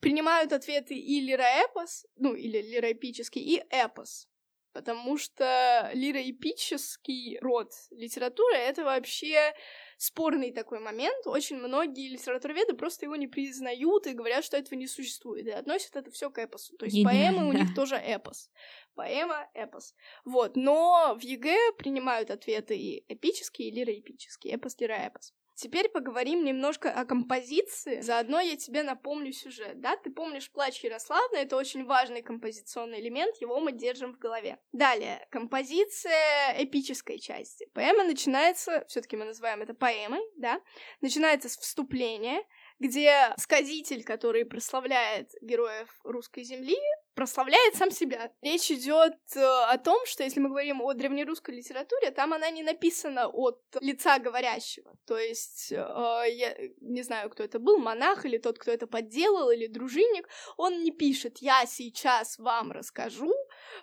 принимают 0.00 0.52
ответы 0.52 0.94
и 0.94 1.20
лироэпос, 1.20 2.06
ну, 2.16 2.34
или 2.34 2.60
лироэпический, 2.60 3.40
и 3.40 3.62
эпос. 3.70 4.28
Потому 4.74 5.16
что 5.18 5.88
лироэпический 5.94 7.38
род 7.40 7.70
литературы— 7.92 8.56
это 8.56 8.82
вообще 8.82 9.54
спорный 9.98 10.52
такой 10.52 10.80
момент. 10.80 11.26
Очень 11.26 11.58
многие 11.58 12.08
литературоведы 12.08 12.74
просто 12.74 13.06
его 13.06 13.14
не 13.14 13.28
признают 13.28 14.08
и 14.08 14.14
говорят, 14.14 14.44
что 14.44 14.56
этого 14.56 14.76
не 14.76 14.88
существует, 14.88 15.46
и 15.46 15.50
относят 15.50 15.94
это 15.94 16.10
все 16.10 16.28
к 16.28 16.38
эпосу. 16.38 16.76
То 16.76 16.86
есть 16.86 17.04
поэмы 17.04 17.48
у 17.48 17.52
них 17.52 17.72
тоже 17.76 17.94
эпос. 17.94 18.50
Поэма, 18.96 19.48
эпос. 19.54 19.94
Вот, 20.24 20.56
но 20.56 21.16
в 21.20 21.22
ЕГЭ 21.22 21.74
принимают 21.78 22.32
ответы 22.32 22.76
и 22.76 23.04
эпические, 23.06 23.68
и 23.68 23.72
лироэпические, 23.72 24.54
эпос, 24.54 24.76
лироэпос. 24.80 25.34
Теперь 25.54 25.88
поговорим 25.88 26.44
немножко 26.44 26.90
о 26.90 27.04
композиции. 27.04 28.00
Заодно 28.00 28.40
я 28.40 28.56
тебе 28.56 28.82
напомню 28.82 29.32
сюжет, 29.32 29.80
да? 29.80 29.96
Ты 29.96 30.10
помнишь 30.10 30.50
«Плач 30.50 30.82
Ярославны»— 30.82 31.36
это 31.38 31.56
очень 31.56 31.84
важный 31.84 32.22
композиционный 32.22 33.00
элемент, 33.00 33.36
его 33.40 33.60
мы 33.60 33.70
держим 33.72 34.14
в 34.14 34.18
голове. 34.18 34.58
Далее, 34.72 35.26
композиция 35.30 36.54
эпической 36.58 37.20
части. 37.20 37.68
Поэма 37.72 38.02
начинается, 38.02 38.84
все 38.88 39.00
таки 39.00 39.16
мы 39.16 39.24
называем 39.24 39.62
это 39.62 39.74
поэмой, 39.74 40.22
да? 40.36 40.60
Начинается 41.00 41.48
с 41.48 41.56
вступления, 41.56 42.42
где 42.80 43.32
сказитель, 43.38 44.02
который 44.02 44.44
прославляет 44.44 45.30
героев 45.40 45.88
русской 46.02 46.42
земли, 46.42 46.76
прославляет 47.14 47.76
сам 47.76 47.90
себя. 47.90 48.32
Речь 48.42 48.70
идет 48.70 49.16
э, 49.36 49.40
о 49.40 49.78
том, 49.78 50.04
что 50.06 50.24
если 50.24 50.40
мы 50.40 50.48
говорим 50.48 50.82
о 50.82 50.92
древнерусской 50.94 51.56
литературе, 51.56 52.10
там 52.10 52.32
она 52.32 52.50
не 52.50 52.62
написана 52.62 53.28
от 53.28 53.60
лица 53.80 54.18
говорящего. 54.18 54.96
То 55.06 55.18
есть, 55.18 55.72
э, 55.72 55.76
я 55.76 56.56
не 56.80 57.02
знаю, 57.02 57.30
кто 57.30 57.42
это 57.42 57.58
был, 57.58 57.78
монах 57.78 58.24
или 58.24 58.38
тот, 58.38 58.58
кто 58.58 58.70
это 58.70 58.86
подделал, 58.86 59.50
или 59.50 59.66
дружинник, 59.66 60.28
он 60.56 60.82
не 60.82 60.90
пишет 60.90 61.38
«я 61.38 61.64
сейчас 61.66 62.38
вам 62.38 62.72
расскажу 62.72 63.32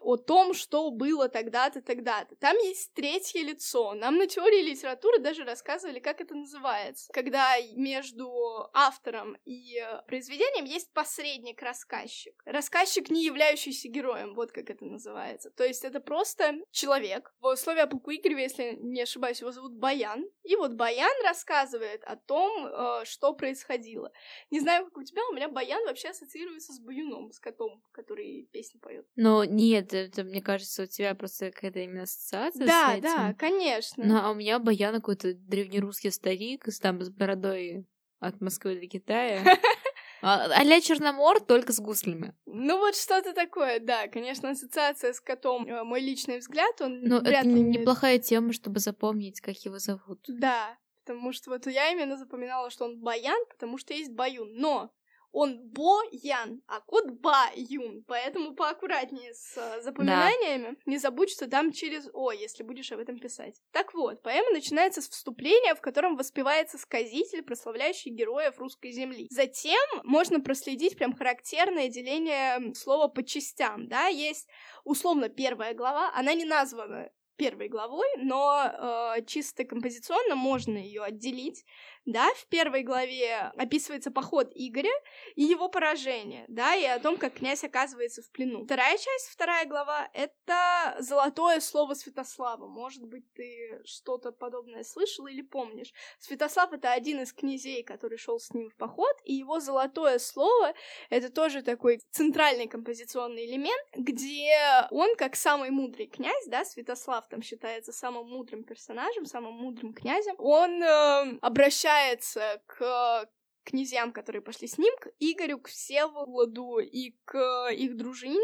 о 0.01 0.17
том, 0.17 0.53
что 0.53 0.91
было 0.91 1.29
тогда-то, 1.29 1.81
тогда-то». 1.81 2.35
Там 2.35 2.57
есть 2.57 2.93
третье 2.93 3.41
лицо. 3.41 3.93
Нам 3.93 4.17
на 4.17 4.27
теории 4.27 4.61
литературы 4.61 5.19
даже 5.19 5.43
рассказывали, 5.43 5.99
как 5.99 6.21
это 6.21 6.35
называется. 6.35 7.11
Когда 7.13 7.55
между 7.75 8.69
автором 8.73 9.37
и 9.45 9.81
произведением 10.07 10.65
есть 10.65 10.91
посредник-рассказчик. 10.93 12.33
Рассказчик 12.45 13.09
не 13.09 13.20
являющийся 13.23 13.87
героем, 13.89 14.33
вот 14.33 14.51
как 14.51 14.69
это 14.69 14.85
называется. 14.85 15.49
То 15.51 15.63
есть 15.63 15.83
это 15.83 15.99
просто 15.99 16.55
человек. 16.71 17.33
В 17.39 17.47
условии 17.47 17.81
Аполку 17.81 18.11
Игореве, 18.11 18.43
если 18.43 18.77
не 18.79 19.01
ошибаюсь, 19.01 19.41
его 19.41 19.51
зовут 19.51 19.73
Баян. 19.73 20.25
И 20.43 20.55
вот 20.55 20.73
Баян 20.73 21.11
рассказывает 21.23 22.03
о 22.03 22.15
том, 22.15 22.65
э, 22.65 23.05
что 23.05 23.33
происходило. 23.33 24.11
Не 24.49 24.59
знаю, 24.59 24.85
как 24.85 24.97
у 24.97 25.03
тебя, 25.03 25.21
у 25.29 25.33
меня 25.33 25.49
Баян 25.49 25.83
вообще 25.85 26.09
ассоциируется 26.09 26.73
с 26.73 26.79
Баюном, 26.79 27.31
с 27.31 27.39
котом, 27.39 27.81
который 27.91 28.49
песни 28.51 28.79
поет. 28.79 29.05
Но 29.15 29.43
нет, 29.43 29.93
это, 29.93 30.23
мне 30.23 30.41
кажется, 30.41 30.83
у 30.83 30.87
тебя 30.87 31.15
просто 31.15 31.51
какая-то 31.51 31.79
именно 31.79 32.03
ассоциация 32.03 32.65
да, 32.65 32.87
с 32.87 32.97
этим. 32.97 33.01
Да, 33.03 33.33
конечно. 33.37 34.03
Ну, 34.05 34.17
а 34.17 34.31
у 34.31 34.35
меня 34.35 34.59
Баян 34.59 34.95
какой-то 34.95 35.33
древнерусский 35.33 36.11
старик, 36.11 36.67
с 36.67 36.79
там 36.79 37.01
с 37.01 37.09
бородой 37.09 37.85
от 38.19 38.39
Москвы 38.39 38.79
до 38.79 38.87
Китая. 38.87 39.43
А, 40.21 40.45
а 40.45 40.81
Черномор 40.81 41.41
только 41.41 41.73
с 41.73 41.79
гуслями. 41.79 42.33
Ну 42.45 42.77
вот 42.77 42.95
что-то 42.95 43.33
такое, 43.33 43.79
да. 43.79 44.07
Конечно, 44.07 44.49
ассоциация 44.49 45.13
с 45.13 45.19
котом, 45.19 45.65
э, 45.67 45.83
мой 45.83 46.01
личный 46.01 46.39
взгляд, 46.39 46.79
он 46.81 47.01
Но 47.03 47.19
вряд 47.19 47.45
это 47.45 47.49
ли 47.49 47.61
неплохая 47.61 48.19
тема, 48.19 48.53
чтобы 48.53 48.79
запомнить, 48.79 49.41
как 49.41 49.57
его 49.65 49.79
зовут. 49.79 50.19
Да, 50.27 50.77
потому 51.05 51.33
что 51.33 51.49
вот 51.49 51.67
я 51.67 51.91
именно 51.91 52.17
запоминала, 52.17 52.69
что 52.69 52.85
он 52.85 52.99
Баян, 52.99 53.39
потому 53.49 53.77
что 53.77 53.93
есть 53.93 54.11
Баюн. 54.11 54.51
Но 54.53 54.91
он 55.31 55.59
Бо-Ян, 55.69 56.61
а 56.67 56.81
кот 56.81 57.09
Ба-Юн, 57.19 58.03
поэтому 58.07 58.53
поаккуратнее 58.53 59.33
с 59.33 59.57
э, 59.57 59.81
запоминаниями. 59.81 60.71
Да. 60.71 60.75
Не 60.85 60.97
забудь, 60.97 61.31
что 61.31 61.47
там 61.47 61.71
через 61.71 62.09
О, 62.13 62.31
если 62.31 62.63
будешь 62.63 62.91
об 62.91 62.99
этом 62.99 63.17
писать. 63.17 63.61
Так 63.71 63.93
вот, 63.93 64.21
поэма 64.21 64.51
начинается 64.51 65.01
с 65.01 65.09
вступления, 65.09 65.75
в 65.75 65.81
котором 65.81 66.17
воспевается 66.17 66.77
сказитель, 66.77 67.43
прославляющий 67.43 68.11
героев 68.11 68.59
русской 68.59 68.91
земли. 68.91 69.27
Затем 69.29 69.81
можно 70.03 70.41
проследить 70.41 70.97
прям 70.97 71.15
характерное 71.15 71.87
деление 71.87 72.73
слова 72.75 73.07
по 73.07 73.23
частям, 73.23 73.87
да, 73.87 74.07
есть 74.07 74.47
условно 74.83 75.29
первая 75.29 75.73
глава, 75.73 76.11
она 76.13 76.33
не 76.33 76.45
названа 76.45 77.09
первой 77.41 77.69
главой, 77.69 78.07
но 78.17 79.15
э, 79.17 79.25
чисто 79.25 79.63
композиционно 79.63 80.35
можно 80.35 80.77
ее 80.77 81.01
отделить 81.01 81.65
да, 82.05 82.29
в 82.35 82.47
первой 82.47 82.83
главе 82.83 83.51
описывается 83.57 84.11
поход 84.11 84.51
Игоря 84.55 84.91
и 85.35 85.43
его 85.43 85.69
поражение, 85.69 86.45
да, 86.47 86.75
и 86.75 86.83
о 86.85 86.99
том, 86.99 87.17
как 87.17 87.35
князь 87.35 87.63
оказывается 87.63 88.23
в 88.23 88.31
плену. 88.31 88.65
Вторая 88.65 88.97
часть, 88.97 89.29
вторая 89.29 89.65
глава, 89.65 90.09
это 90.13 90.95
золотое 90.99 91.59
слово 91.59 91.93
Святослава. 91.93 92.67
Может 92.67 93.05
быть, 93.05 93.31
ты 93.33 93.81
что-то 93.85 94.31
подобное 94.31 94.83
слышал 94.83 95.27
или 95.27 95.41
помнишь. 95.41 95.93
Святослав— 96.19 96.73
это 96.73 96.91
один 96.91 97.21
из 97.21 97.33
князей, 97.33 97.83
который 97.83 98.17
шел 98.17 98.39
с 98.39 98.51
ним 98.51 98.69
в 98.69 98.75
поход, 98.75 99.15
и 99.23 99.33
его 99.33 99.59
золотое 99.59 100.17
слово— 100.17 100.73
это 101.09 101.31
тоже 101.31 101.61
такой 101.61 101.99
центральный 102.09 102.67
композиционный 102.67 103.45
элемент, 103.45 103.87
где 103.95 104.87
он, 104.89 105.15
как 105.15 105.35
самый 105.35 105.69
мудрый 105.69 106.07
князь, 106.07 106.47
да, 106.47 106.65
Святослав 106.65 107.27
там 107.27 107.43
считается 107.43 107.91
самым 107.91 108.27
мудрым 108.27 108.63
персонажем, 108.63 109.25
самым 109.25 109.53
мудрым 109.53 109.93
князем, 109.93 110.33
он 110.39 110.81
э, 110.81 111.37
обращается 111.41 111.90
обращается 111.91 112.61
к 112.67 113.29
князьям, 113.63 114.11
которые 114.11 114.41
пошли 114.41 114.67
с 114.67 114.77
ним, 114.77 114.93
к 114.99 115.09
Игорю, 115.19 115.59
к 115.59 115.69
Всеволоду 115.69 116.79
и 116.79 117.15
к 117.25 117.69
их 117.71 117.95
дружине. 117.95 118.39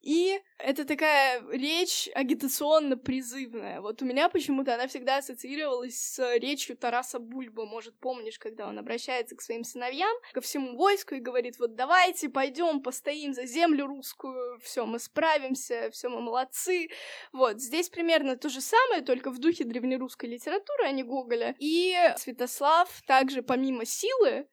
И 0.00 0.40
это 0.58 0.84
такая 0.84 1.42
речь 1.50 2.08
агитационно-призывная. 2.14 3.80
Вот 3.80 4.02
у 4.02 4.04
меня 4.04 4.28
почему-то 4.28 4.74
она 4.74 4.86
всегда 4.86 5.18
ассоциировалась 5.18 5.96
с 5.96 6.36
речью 6.38 6.76
Тараса 6.76 7.18
Бульба. 7.18 7.66
Может, 7.66 7.98
помнишь, 7.98 8.38
когда 8.38 8.68
он 8.68 8.78
обращается 8.78 9.36
к 9.36 9.42
своим 9.42 9.64
сыновьям, 9.64 10.14
ко 10.32 10.40
всему 10.40 10.76
войску 10.76 11.14
и 11.14 11.20
говорит, 11.20 11.58
вот 11.58 11.74
давайте 11.74 12.28
пойдем, 12.28 12.82
постоим 12.82 13.34
за 13.34 13.46
землю 13.46 13.86
русскую, 13.86 14.58
все, 14.60 14.86
мы 14.86 14.98
справимся, 14.98 15.90
все, 15.92 16.08
мы 16.08 16.20
молодцы. 16.20 16.88
Вот, 17.32 17.60
здесь 17.60 17.88
примерно 17.88 18.36
то 18.36 18.48
же 18.48 18.60
самое, 18.60 19.02
только 19.02 19.30
в 19.30 19.38
духе 19.38 19.64
древнерусской 19.64 20.28
литературы, 20.28 20.84
а 20.84 20.92
не 20.92 21.02
Гоголя. 21.02 21.54
И 21.58 21.96
Святослав 22.16 22.88
также, 23.06 23.42
помимо 23.42 23.84
силы, 23.84 24.46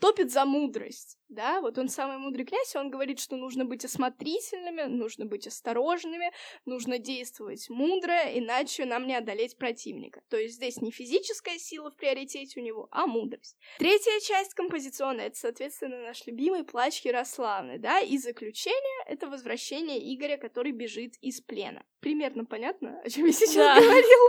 топит 0.00 0.30
за 0.30 0.44
мудрость, 0.44 1.18
да, 1.28 1.60
вот 1.60 1.78
он 1.78 1.88
самый 1.88 2.18
мудрый 2.18 2.44
князь, 2.44 2.74
и 2.74 2.78
он 2.78 2.90
говорит, 2.90 3.18
что 3.18 3.36
нужно 3.36 3.64
быть 3.64 3.84
осмотрительными, 3.84 4.82
нужно 4.82 5.24
быть 5.24 5.46
осторожными, 5.46 6.32
нужно 6.64 6.98
действовать 6.98 7.68
мудро, 7.70 8.16
иначе 8.34 8.84
нам 8.84 9.06
не 9.06 9.14
одолеть 9.16 9.56
противника. 9.56 10.22
То 10.28 10.36
есть 10.36 10.56
здесь 10.56 10.80
не 10.80 10.90
физическая 10.90 11.58
сила 11.58 11.90
в 11.90 11.96
приоритете 11.96 12.60
у 12.60 12.62
него, 12.62 12.88
а 12.90 13.06
мудрость. 13.06 13.56
Третья 13.78 14.18
часть 14.20 14.54
композиционная— 14.54 15.26
это, 15.28 15.38
соответственно, 15.38 16.02
наш 16.02 16.26
любимый 16.26 16.64
плач 16.64 17.00
Ярославны, 17.04 17.78
да, 17.78 18.00
и 18.00 18.18
заключение— 18.18 19.04
это 19.06 19.26
возвращение 19.28 19.98
Игоря, 20.14 20.36
который 20.36 20.72
бежит 20.72 21.14
из 21.20 21.40
плена. 21.40 21.84
Примерно 22.00 22.44
понятно, 22.44 23.00
о 23.02 23.08
чем 23.08 23.26
я 23.26 23.32
сейчас 23.32 23.54
Да. 23.54 23.80
говорил? 23.80 24.20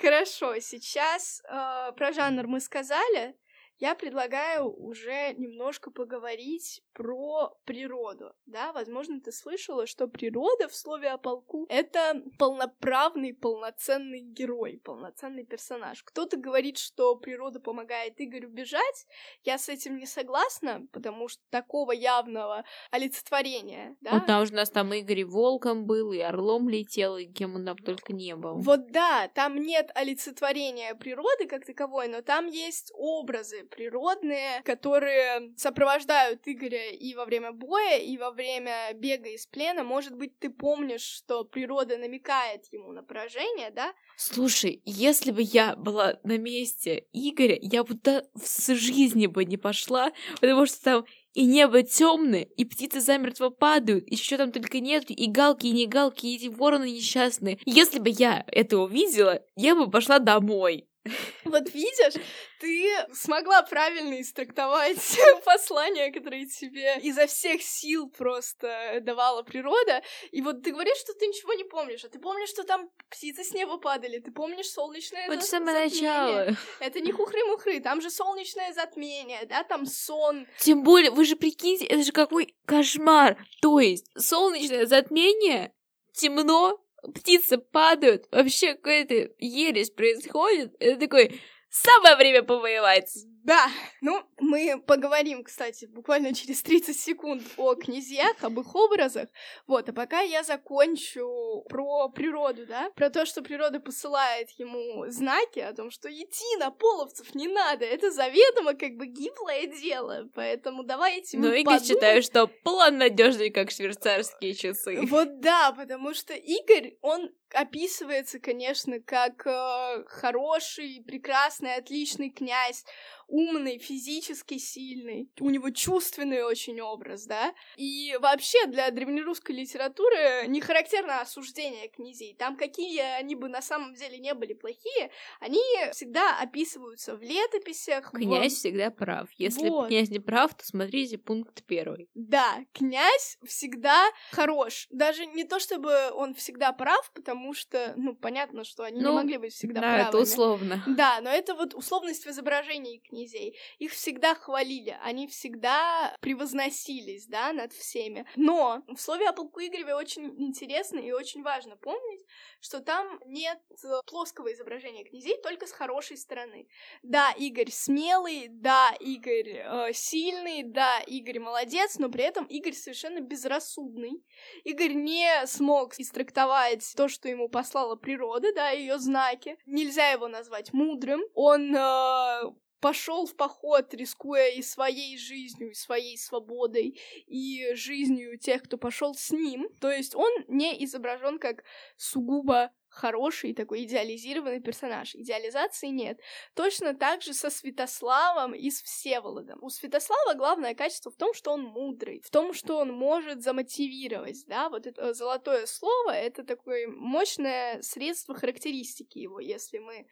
Хорошо, 0.00 0.58
сейчас 0.60 1.42
э, 1.48 1.92
про 1.96 2.12
жанр 2.12 2.46
мы 2.46 2.60
сказали, 2.60 3.34
я 3.78 3.94
предлагаю 3.94 4.72
уже 4.72 5.34
немножко 5.34 5.90
поговорить 5.90 6.82
про 6.92 7.54
природу, 7.64 8.32
да, 8.46 8.72
возможно, 8.72 9.20
ты 9.20 9.32
слышала, 9.32 9.86
что 9.86 10.06
природа 10.06 10.68
в 10.68 10.74
слове 10.74 11.10
о 11.10 11.18
полку— 11.18 11.66
это 11.68 12.22
полноправный, 12.38 13.34
полноценный 13.34 14.20
герой, 14.20 14.80
полноценный 14.84 15.44
персонаж. 15.44 16.02
Кто-то 16.02 16.36
говорит, 16.36 16.78
что 16.78 17.16
природа 17.16 17.60
помогает 17.60 18.14
Игорю 18.18 18.50
бежать, 18.50 19.06
я 19.42 19.58
с 19.58 19.68
этим 19.68 19.96
не 19.96 20.06
согласна, 20.06 20.86
потому 20.92 21.28
что 21.28 21.42
такого 21.50 21.92
явного 21.92 22.64
олицетворения, 22.90 23.96
да, 24.00 24.12
Вот 24.12 24.26
там 24.26 24.46
же 24.46 24.52
у 24.52 24.56
нас 24.56 24.70
там 24.70 24.92
Игорь 24.92 25.20
и 25.20 25.24
волком 25.24 25.86
был, 25.86 26.12
и 26.12 26.18
орлом 26.18 26.68
летел, 26.68 27.16
и 27.16 27.26
кем 27.26 27.56
он 27.56 27.64
там 27.64 27.76
только 27.78 28.12
не 28.12 28.36
был. 28.36 28.58
Вот 28.58 28.90
да, 28.92 29.28
там 29.34 29.56
нет 29.56 29.90
олицетворения 29.94 30.94
природы 30.94 31.46
как 31.46 31.64
таковой, 31.64 32.08
но 32.08 32.22
там 32.22 32.46
есть 32.46 32.92
образы 32.94 33.61
природные, 33.70 34.62
которые 34.64 35.52
сопровождают 35.56 36.40
Игоря 36.46 36.90
и 36.90 37.14
во 37.14 37.24
время 37.24 37.52
боя, 37.52 37.98
и 37.98 38.16
во 38.16 38.30
время 38.30 38.92
бега 38.94 39.30
из 39.30 39.46
плена. 39.46 39.84
Может 39.84 40.16
быть, 40.16 40.38
ты 40.38 40.50
помнишь, 40.50 41.02
что 41.02 41.44
природа 41.44 41.96
намекает 41.98 42.66
ему 42.72 42.92
на 42.92 43.02
поражение, 43.02 43.70
да? 43.70 43.92
Слушай, 44.16 44.82
если 44.84 45.30
бы 45.30 45.42
я 45.42 45.76
была 45.76 46.18
на 46.24 46.38
месте 46.38 47.06
Игоря, 47.12 47.58
я 47.60 47.84
бы 47.84 47.94
туда 47.94 48.24
в 48.34 48.74
жизни 48.74 49.26
бы 49.26 49.44
не 49.44 49.56
пошла, 49.56 50.12
потому 50.40 50.66
что 50.66 50.82
там 50.82 51.04
и 51.34 51.46
небо 51.46 51.82
темное, 51.82 52.42
и 52.42 52.64
птицы 52.64 53.00
замертво 53.00 53.48
падают, 53.48 54.06
и 54.06 54.16
что 54.16 54.36
там 54.36 54.52
только 54.52 54.80
нет, 54.80 55.04
и 55.08 55.26
галки, 55.30 55.66
и 55.66 55.72
не 55.72 55.86
галки, 55.86 56.26
и 56.26 56.36
эти 56.36 56.48
вороны 56.48 56.90
несчастные. 56.90 57.58
Если 57.64 57.98
бы 57.98 58.10
я 58.10 58.44
это 58.48 58.78
увидела, 58.78 59.42
я 59.56 59.74
бы 59.74 59.90
пошла 59.90 60.18
домой. 60.18 60.88
Вот 61.44 61.74
видишь, 61.74 62.14
ты 62.60 62.88
смогла 63.12 63.62
правильно 63.62 64.20
истрактовать 64.20 65.18
послание, 65.44 66.12
которое 66.12 66.46
тебе 66.46 66.98
изо 67.02 67.26
всех 67.26 67.62
сил 67.62 68.08
просто 68.08 68.98
давала 69.02 69.42
природа. 69.42 70.02
И 70.30 70.40
вот 70.40 70.62
ты 70.62 70.72
говоришь, 70.72 70.98
что 70.98 71.12
ты 71.14 71.26
ничего 71.26 71.54
не 71.54 71.64
помнишь, 71.64 72.04
а 72.04 72.08
ты 72.08 72.18
помнишь, 72.18 72.48
что 72.48 72.62
там 72.62 72.88
птицы 73.10 73.44
с 73.44 73.52
неба 73.52 73.78
падали, 73.78 74.18
ты 74.18 74.30
помнишь 74.30 74.70
солнечное 74.70 75.28
Вот 75.28 75.42
затмение. 75.44 75.84
начала. 75.84 76.56
Это 76.80 77.00
не 77.00 77.12
хухры-мухры, 77.12 77.80
там 77.80 78.00
же 78.00 78.10
солнечное 78.10 78.72
затмение, 78.72 79.44
да, 79.46 79.64
там 79.64 79.86
сон. 79.86 80.46
Тем 80.58 80.84
более, 80.84 81.10
вы 81.10 81.24
же 81.24 81.36
прикиньте, 81.36 81.84
это 81.86 82.02
же 82.02 82.12
какой 82.12 82.54
кошмар. 82.64 83.36
То 83.60 83.80
есть, 83.80 84.06
солнечное 84.16 84.86
затмение, 84.86 85.72
темно, 86.12 86.81
птицы 87.14 87.58
падают, 87.58 88.26
вообще 88.30 88.74
какая-то 88.74 89.32
ересь 89.38 89.90
происходит. 89.90 90.74
Это 90.78 91.00
такой, 91.00 91.40
самое 91.70 92.16
время 92.16 92.42
повоевать. 92.42 93.12
Да, 93.44 93.68
ну, 94.00 94.22
мы 94.38 94.80
поговорим, 94.86 95.42
кстати, 95.42 95.86
буквально 95.86 96.32
через 96.32 96.62
30 96.62 96.98
секунд 96.98 97.42
о 97.56 97.74
князьях, 97.74 98.36
об 98.42 98.60
их 98.60 98.74
образах. 98.74 99.28
Вот, 99.66 99.88
а 99.88 99.92
пока 99.92 100.20
я 100.20 100.42
закончу 100.44 101.64
про 101.68 102.08
природу, 102.08 102.66
да, 102.66 102.90
про 102.94 103.10
то, 103.10 103.26
что 103.26 103.42
природа 103.42 103.80
посылает 103.80 104.48
ему 104.58 105.06
знаки 105.10 105.58
о 105.58 105.74
том, 105.74 105.90
что 105.90 106.08
идти 106.08 106.56
на 106.58 106.70
половцев 106.70 107.34
не 107.34 107.48
надо, 107.48 107.84
это 107.84 108.10
заведомо 108.10 108.74
как 108.74 108.92
бы 108.92 109.06
гиблое 109.06 109.66
дело, 109.66 110.28
поэтому 110.34 110.84
давайте 110.84 111.36
мы 111.36 111.48
Но 111.48 111.54
Игорь 111.54 111.74
подумаем. 111.78 111.84
считаю, 111.84 112.22
что 112.22 112.46
план 112.46 112.98
надежный, 112.98 113.50
как 113.50 113.70
швейцарские 113.70 114.54
часы. 114.54 115.00
Вот 115.12 115.40
да, 115.40 115.72
потому 115.72 116.14
что 116.14 116.32
Игорь, 116.32 116.96
он 117.02 117.30
описывается, 117.54 118.38
конечно, 118.38 119.00
как 119.00 119.46
э, 119.46 120.04
хороший, 120.06 121.02
прекрасный, 121.06 121.74
отличный 121.74 122.30
князь, 122.30 122.84
умный, 123.32 123.78
физически 123.78 124.58
сильный. 124.58 125.28
У 125.40 125.48
него 125.50 125.70
чувственный 125.70 126.42
очень 126.44 126.80
образ, 126.80 127.24
да. 127.24 127.54
И 127.76 128.16
вообще 128.20 128.66
для 128.66 128.90
древнерусской 128.90 129.54
литературы 129.56 130.46
не 130.48 130.60
характерно 130.60 131.20
осуждение 131.22 131.88
князей. 131.88 132.34
Там 132.38 132.56
какие 132.56 133.00
они 133.18 133.34
бы 133.34 133.48
на 133.48 133.62
самом 133.62 133.94
деле 133.94 134.18
не 134.18 134.34
были 134.34 134.52
плохие, 134.52 135.10
они 135.40 135.60
всегда 135.92 136.38
описываются 136.38 137.16
в 137.16 137.22
летописях. 137.22 138.12
в- 138.12 138.16
Князь 138.16 138.54
всегда 138.54 138.90
прав. 138.90 139.28
Если 139.38 139.68
Вот. 139.68 139.88
князь 139.88 140.10
не 140.10 140.18
прав, 140.20 140.54
то 140.54 140.64
смотрите 140.66 141.16
пункт 141.18 141.64
первый. 141.66 142.08
Да, 142.14 142.58
князь 142.74 143.38
всегда 143.46 144.04
хорош. 144.30 144.86
Даже 144.90 145.24
не 145.26 145.44
то, 145.44 145.58
чтобы 145.58 146.10
он 146.12 146.34
всегда 146.34 146.72
прав, 146.72 147.10
потому 147.14 147.54
что, 147.54 147.94
ну, 147.96 148.14
понятно, 148.14 148.64
что 148.64 148.82
они 148.84 148.98
не 148.98 149.04
Ну, 149.04 149.14
могли 149.14 149.38
быть 149.38 149.54
всегда 149.54 149.80
да, 149.80 149.94
это 150.00 150.10
правыми. 150.10 150.22
условно. 150.22 150.84
Да, 150.86 151.20
но 151.22 151.30
это 151.30 151.54
вот 151.54 151.74
условность 151.74 152.26
в 152.26 152.30
изображении 152.30 152.98
князей. 153.22 153.56
Их 153.78 153.92
всегда 153.92 154.34
хвалили, 154.34 154.98
они 155.02 155.26
всегда 155.26 156.16
превозносились, 156.20 157.26
да, 157.26 157.52
над 157.52 157.72
всеми. 157.72 158.26
Но 158.36 158.82
в 158.88 159.00
слове 159.00 159.28
о 159.28 159.32
полку 159.32 159.60
Игореве 159.60 159.94
очень 159.94 160.24
интересно 160.40 160.98
и 160.98 161.12
очень 161.12 161.42
важно 161.42 161.76
помнить, 161.76 162.24
что 162.60 162.80
там 162.80 163.20
нет 163.26 163.58
плоского 164.06 164.52
изображения 164.52 165.04
князей, 165.04 165.40
только 165.42 165.66
с 165.66 165.72
хорошей 165.72 166.16
стороны. 166.16 166.68
Да, 167.02 167.32
Игорь 167.32 167.70
смелый, 167.70 168.48
да, 168.48 168.92
Игорь 169.00 169.62
э, 169.64 169.92
сильный, 169.92 170.62
да, 170.62 171.00
Игорь 171.00 171.40
молодец, 171.40 171.98
но 171.98 172.08
при 172.08 172.24
этом 172.24 172.44
Игорь 172.46 172.74
совершенно 172.74 173.20
безрассудный. 173.20 174.24
Игорь 174.64 174.94
не 174.94 175.46
смог 175.46 175.98
истрактовать 175.98 176.92
то, 176.96 177.08
что 177.08 177.28
ему 177.28 177.48
послала 177.48 177.96
природа, 177.96 178.52
да, 178.54 178.70
ее 178.70 178.98
знаки. 178.98 179.56
Нельзя 179.66 180.10
его 180.10 180.28
назвать 180.28 180.72
мудрым. 180.72 181.20
Он 181.34 181.74
э, 181.74 182.42
пошел 182.82 183.26
в 183.26 183.36
поход, 183.36 183.94
рискуя 183.94 184.50
и 184.50 184.60
своей 184.60 185.16
жизнью, 185.16 185.70
и 185.70 185.74
своей 185.74 186.18
свободой, 186.18 187.00
и 187.26 187.72
жизнью 187.74 188.38
тех, 188.38 188.64
кто 188.64 188.76
пошел 188.76 189.14
с 189.14 189.30
ним. 189.30 189.68
То 189.80 189.90
есть 189.90 190.14
он 190.16 190.30
не 190.48 190.84
изображен 190.84 191.38
как 191.38 191.62
сугубо 191.96 192.72
хороший 192.92 193.54
такой 193.54 193.84
идеализированный 193.84 194.60
персонаж. 194.60 195.14
Идеализации 195.14 195.88
нет. 195.88 196.20
Точно 196.54 196.94
так 196.94 197.22
же 197.22 197.32
со 197.32 197.48
Святославом 197.50 198.54
и 198.54 198.70
с 198.70 198.82
Всеволодом. 198.82 199.58
У 199.62 199.70
Святослава 199.70 200.34
главное 200.34 200.74
качество 200.74 201.10
в 201.10 201.16
том, 201.16 201.32
что 201.32 201.52
он 201.52 201.62
мудрый, 201.62 202.20
в 202.20 202.30
том, 202.30 202.52
что 202.52 202.76
он 202.78 202.92
может 202.92 203.42
замотивировать, 203.42 204.44
да, 204.46 204.68
вот 204.68 204.86
это 204.86 205.14
золотое 205.14 205.66
слово, 205.66 206.10
это 206.10 206.44
такое 206.44 206.86
мощное 206.86 207.80
средство 207.80 208.34
характеристики 208.34 209.18
его, 209.18 209.40
если 209.40 209.78
мы 209.78 210.06